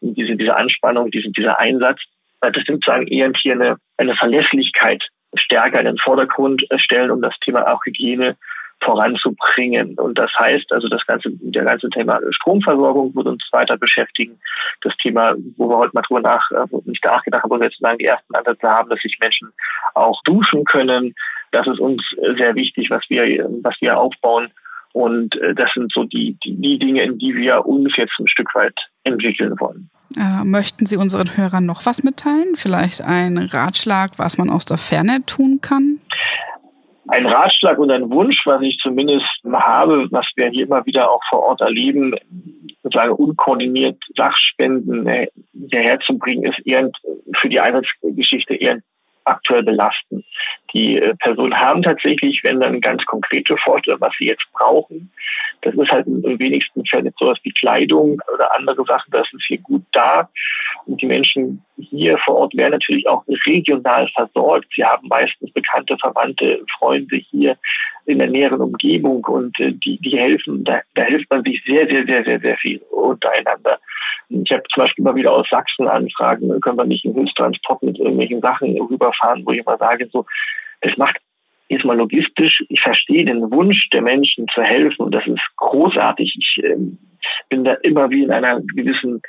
Und 0.01 0.17
diese, 0.21 0.35
diese 0.35 0.55
Anspannung, 0.55 1.11
diese, 1.11 1.29
dieser 1.29 1.59
Einsatz. 1.59 2.01
Das 2.41 2.53
sind 2.53 2.83
sozusagen 2.83 3.07
eher 3.07 3.31
hier 3.35 3.53
eine, 3.53 3.77
eine 3.97 4.15
Verlässlichkeit 4.15 5.07
stärker 5.35 5.79
in 5.79 5.85
den 5.85 5.97
Vordergrund 5.97 6.65
stellen, 6.77 7.11
um 7.11 7.21
das 7.21 7.37
Thema 7.39 7.71
auch 7.71 7.85
Hygiene 7.85 8.35
voranzubringen. 8.83 9.93
Und 9.95 10.17
das 10.17 10.31
heißt, 10.37 10.71
also 10.71 10.87
das 10.87 11.05
ganze, 11.05 11.29
der 11.31 11.63
ganze 11.63 11.89
Thema 11.89 12.19
Stromversorgung 12.31 13.15
wird 13.15 13.27
uns 13.27 13.47
weiter 13.51 13.77
beschäftigen. 13.77 14.39
Das 14.81 14.95
Thema, 14.97 15.35
wo 15.57 15.69
wir 15.69 15.77
heute 15.77 15.91
mal 15.93 16.01
drüber 16.01 16.21
nach, 16.21 16.49
äh, 16.51 16.65
nicht 16.85 17.05
nachgedacht 17.05 17.43
haben, 17.43 17.51
wo 17.51 17.59
wir 17.59 17.65
jetzt 17.65 17.79
die 17.79 18.05
ersten 18.05 18.35
Ansätze 18.35 18.67
haben, 18.67 18.89
dass 18.89 18.99
sich 18.99 19.17
Menschen 19.19 19.51
auch 19.93 20.21
duschen 20.23 20.65
können. 20.65 21.13
Das 21.51 21.67
ist 21.67 21.79
uns 21.79 22.03
sehr 22.37 22.55
wichtig, 22.55 22.89
was 22.89 23.03
wir, 23.09 23.47
was 23.61 23.75
wir 23.81 23.97
aufbauen. 23.97 24.51
Und 24.93 25.35
äh, 25.41 25.53
das 25.53 25.71
sind 25.73 25.91
so 25.93 26.03
die, 26.03 26.37
die, 26.43 26.55
die 26.55 26.79
Dinge, 26.79 27.03
in 27.03 27.19
die 27.19 27.35
wir 27.35 27.65
uns 27.65 27.95
jetzt 27.95 28.19
ein 28.19 28.27
Stück 28.27 28.53
weit 28.55 28.77
entwickeln 29.03 29.59
wollen. 29.59 29.89
Äh, 30.17 30.43
möchten 30.43 30.85
Sie 30.85 30.97
unseren 30.97 31.37
Hörern 31.37 31.65
noch 31.65 31.85
was 31.85 32.03
mitteilen? 32.03 32.55
Vielleicht 32.55 33.01
ein 33.01 33.37
Ratschlag, 33.37 34.11
was 34.17 34.37
man 34.37 34.49
aus 34.49 34.65
der 34.65 34.77
Ferne 34.77 35.25
tun 35.25 35.59
kann? 35.61 35.99
Ein 37.07 37.25
Ratschlag 37.25 37.77
und 37.77 37.91
ein 37.91 38.09
Wunsch, 38.11 38.45
was 38.45 38.61
ich 38.61 38.77
zumindest 38.77 39.27
habe, 39.51 40.07
was 40.11 40.27
wir 40.35 40.49
hier 40.49 40.65
immer 40.65 40.85
wieder 40.85 41.11
auch 41.11 41.21
vor 41.29 41.43
Ort 41.43 41.61
erleben, 41.61 42.15
sozusagen 42.83 43.11
unkoordiniert 43.11 43.97
Sachspenden 44.15 45.07
äh, 45.07 45.27
hierher 45.69 45.99
zu 45.99 46.17
bringen, 46.17 46.43
ist 46.43 46.65
eher 46.65 46.89
für 47.35 47.49
die 47.49 47.59
Einsatzgeschichte 47.59 48.55
eher 48.55 48.79
aktuell 49.25 49.63
belasten. 49.63 50.23
Die 50.73 50.97
äh, 50.97 51.15
Personen 51.15 51.57
haben 51.57 51.81
tatsächlich, 51.81 52.41
wenn 52.43 52.59
dann 52.59 52.81
ganz 52.81 53.05
konkrete 53.05 53.57
Vorstellungen, 53.57 54.01
was 54.01 54.15
sie 54.17 54.27
jetzt 54.27 54.45
brauchen. 54.53 55.11
Das 55.61 55.75
ist 55.75 55.91
halt 55.91 56.07
im 56.07 56.39
wenigsten 56.39 56.85
Fällen 56.85 57.13
sowas 57.19 57.37
wie 57.43 57.51
Kleidung 57.51 58.21
oder 58.33 58.55
andere 58.55 58.83
Sachen, 58.85 59.11
das 59.11 59.27
ist 59.33 59.45
hier 59.45 59.59
gut 59.59 59.83
da. 59.91 60.29
Und 60.85 61.01
die 61.01 61.05
Menschen 61.05 61.63
hier 61.77 62.17
vor 62.19 62.37
Ort 62.37 62.55
werden 62.55 62.73
natürlich 62.73 63.07
auch 63.07 63.23
regional 63.27 64.07
versorgt. 64.07 64.67
Sie 64.75 64.83
haben 64.83 65.07
meistens 65.07 65.51
bekannte, 65.51 65.97
Verwandte, 65.97 66.63
Freunde 66.77 67.17
hier 67.17 67.57
in 68.05 68.19
der 68.19 68.29
näheren 68.29 68.61
Umgebung 68.61 69.23
und 69.25 69.59
äh, 69.59 69.73
die, 69.73 69.97
die 69.99 70.17
helfen, 70.17 70.63
da, 70.63 70.81
da 70.95 71.03
hilft 71.03 71.29
man 71.29 71.43
sich 71.43 71.61
sehr, 71.65 71.87
sehr, 71.87 72.05
sehr, 72.07 72.23
sehr, 72.23 72.39
sehr 72.39 72.57
viel 72.57 72.81
untereinander. 72.91 73.79
Ich 74.29 74.51
habe 74.51 74.63
zum 74.73 74.83
Beispiel 74.83 75.03
immer 75.03 75.15
wieder 75.15 75.31
aus 75.31 75.47
Sachsen 75.49 75.87
Anfragen, 75.87 76.59
können 76.61 76.77
wir 76.77 76.85
nicht 76.85 77.05
einen 77.05 77.15
Hilfstransport 77.15 77.83
mit 77.83 77.99
irgendwelchen 77.99 78.41
Sachen 78.41 78.79
rüberfahren, 78.79 79.45
wo 79.45 79.51
ich 79.51 79.59
immer 79.59 79.77
sage, 79.77 80.09
so, 80.11 80.25
das 80.81 80.97
macht 80.97 81.17
jetzt 81.69 81.85
mal 81.85 81.97
logistisch, 81.97 82.63
ich 82.67 82.81
verstehe 82.81 83.23
den 83.25 83.49
Wunsch 83.51 83.89
der 83.89 84.01
Menschen 84.01 84.47
zu 84.49 84.61
helfen 84.61 85.03
und 85.03 85.15
das 85.15 85.25
ist 85.25 85.41
großartig. 85.55 86.35
Ich 86.37 86.63
äh, 86.63 86.75
bin 87.49 87.63
da 87.63 87.73
immer 87.83 88.09
wie 88.09 88.23
in 88.23 88.31
einer 88.31 88.59
gewissen 88.75 89.21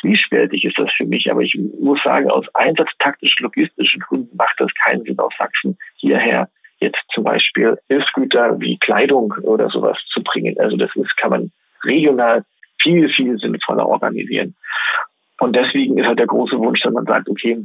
zwiespältig 0.00 0.64
ist 0.64 0.78
das 0.78 0.92
für 0.92 1.04
mich, 1.04 1.30
aber 1.30 1.40
ich 1.40 1.58
muss 1.80 2.02
sagen, 2.02 2.30
aus 2.30 2.46
einsatztaktisch-logistischen 2.54 4.00
Gründen 4.00 4.36
macht 4.36 4.54
das 4.58 4.72
keinen 4.74 5.02
Sinn, 5.02 5.18
aus 5.18 5.32
Sachsen 5.36 5.76
hierher 5.96 6.48
jetzt 6.80 7.02
zum 7.12 7.24
Beispiel 7.24 7.76
Hilfsgüter 7.88 8.58
wie 8.60 8.78
Kleidung 8.78 9.34
oder 9.42 9.68
sowas 9.68 9.98
zu 10.12 10.22
bringen. 10.22 10.58
Also 10.58 10.76
das 10.76 10.90
ist, 10.96 11.16
kann 11.16 11.30
man 11.30 11.52
regional 11.84 12.44
viel, 12.80 13.08
viel 13.08 13.38
sinnvoller 13.38 13.86
organisieren. 13.86 14.54
Und 15.38 15.56
deswegen 15.56 15.98
ist 15.98 16.06
halt 16.06 16.18
der 16.18 16.26
große 16.26 16.58
Wunsch, 16.58 16.80
dass 16.80 16.92
man 16.92 17.04
sagt, 17.04 17.28
okay, 17.28 17.62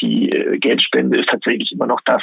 die 0.00 0.30
äh, 0.30 0.58
Geldspende 0.58 1.18
ist 1.18 1.28
tatsächlich 1.28 1.72
immer 1.72 1.86
noch 1.86 2.00
das, 2.04 2.22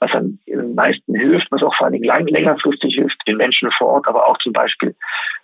was 0.00 0.12
am 0.14 0.38
meisten 0.74 1.14
hilft, 1.14 1.50
was 1.50 1.62
auch 1.62 1.74
vor 1.74 1.86
allen 1.86 2.00
Dingen 2.00 2.26
längerfristig 2.28 2.94
hilft, 2.94 3.18
den 3.26 3.36
Menschen 3.36 3.70
vor 3.72 3.88
Ort, 3.88 4.08
aber 4.08 4.28
auch 4.28 4.38
zum 4.38 4.52
Beispiel 4.52 4.94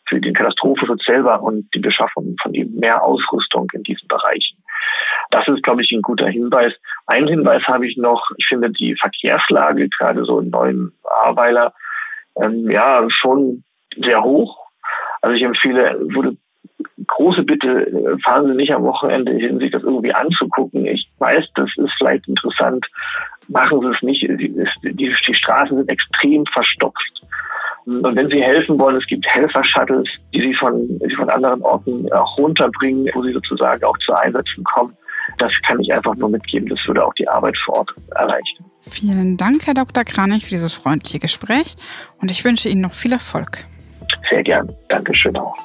für 0.06 0.20
den 0.20 0.34
Katastrophenschutz 0.34 1.04
selber 1.04 1.42
und 1.42 1.72
die 1.74 1.80
Beschaffung 1.80 2.36
von 2.40 2.54
eben 2.54 2.74
mehr 2.78 3.02
Ausrüstung 3.02 3.68
in 3.72 3.82
diesen 3.82 4.08
Bereichen. 4.08 4.56
Das 5.30 5.46
ist, 5.48 5.62
glaube 5.62 5.82
ich, 5.82 5.92
ein 5.92 6.02
guter 6.02 6.28
Hinweis. 6.28 6.72
Ein 7.06 7.28
Hinweis 7.28 7.66
habe 7.68 7.86
ich 7.86 7.96
noch. 7.96 8.30
Ich 8.36 8.46
finde 8.46 8.70
die 8.70 8.96
Verkehrslage, 8.96 9.88
gerade 9.88 10.24
so 10.24 10.40
in 10.40 10.50
neuen 10.50 10.92
Ahrweiler, 11.24 11.74
ähm, 12.40 12.70
ja, 12.70 13.04
schon 13.08 13.64
sehr 13.96 14.22
hoch. 14.22 14.58
Also 15.20 15.36
ich 15.36 15.42
empfehle, 15.42 15.98
würde 16.00 16.36
große 17.06 17.42
Bitte, 17.42 18.16
fahren 18.24 18.46
Sie 18.46 18.54
nicht 18.54 18.74
am 18.74 18.84
Wochenende 18.84 19.32
hin, 19.32 19.58
sich 19.58 19.70
das 19.70 19.82
irgendwie 19.82 20.12
anzugucken. 20.12 20.86
Ich 20.86 21.08
weiß, 21.18 21.44
das 21.54 21.70
ist 21.76 21.92
vielleicht 21.98 22.28
interessant. 22.28 22.86
Machen 23.48 23.80
Sie 23.80 23.90
es 23.90 24.02
nicht. 24.02 24.22
Die, 24.22 24.36
die, 24.36 25.14
die 25.26 25.34
Straßen 25.34 25.76
sind 25.76 25.90
extrem 25.90 26.44
verstopft. 26.46 27.22
Und 27.86 28.16
wenn 28.16 28.28
Sie 28.28 28.42
helfen 28.42 28.78
wollen, 28.78 28.96
es 28.96 29.06
gibt 29.06 29.26
Helfer-Shuttles, 29.26 30.08
die 30.34 30.42
Sie 30.42 30.54
von, 30.54 30.98
die 30.98 31.14
von 31.14 31.30
anderen 31.30 31.62
Orten 31.62 32.12
auch 32.12 32.36
runterbringen, 32.36 33.08
wo 33.14 33.22
Sie 33.22 33.32
sozusagen 33.32 33.82
auch 33.84 33.96
zu 33.98 34.12
Einsätzen 34.12 34.62
kommen. 34.64 34.94
Das 35.38 35.52
kann 35.66 35.80
ich 35.80 35.92
einfach 35.92 36.14
nur 36.16 36.28
mitgeben. 36.28 36.68
Das 36.68 36.86
würde 36.86 37.04
auch 37.04 37.14
die 37.14 37.28
Arbeit 37.28 37.56
vor 37.56 37.78
Ort 37.78 37.94
erleichtern. 38.14 38.66
Vielen 38.80 39.36
Dank, 39.36 39.66
Herr 39.66 39.74
Dr. 39.74 40.04
Kranich, 40.04 40.44
für 40.44 40.50
dieses 40.50 40.74
freundliche 40.74 41.18
Gespräch 41.18 41.76
und 42.20 42.30
ich 42.30 42.44
wünsche 42.44 42.68
Ihnen 42.68 42.82
noch 42.82 42.94
viel 42.94 43.12
Erfolg. 43.12 43.64
Sehr 44.30 44.42
gern. 44.42 44.70
Dankeschön 44.88 45.36
auch. 45.36 45.56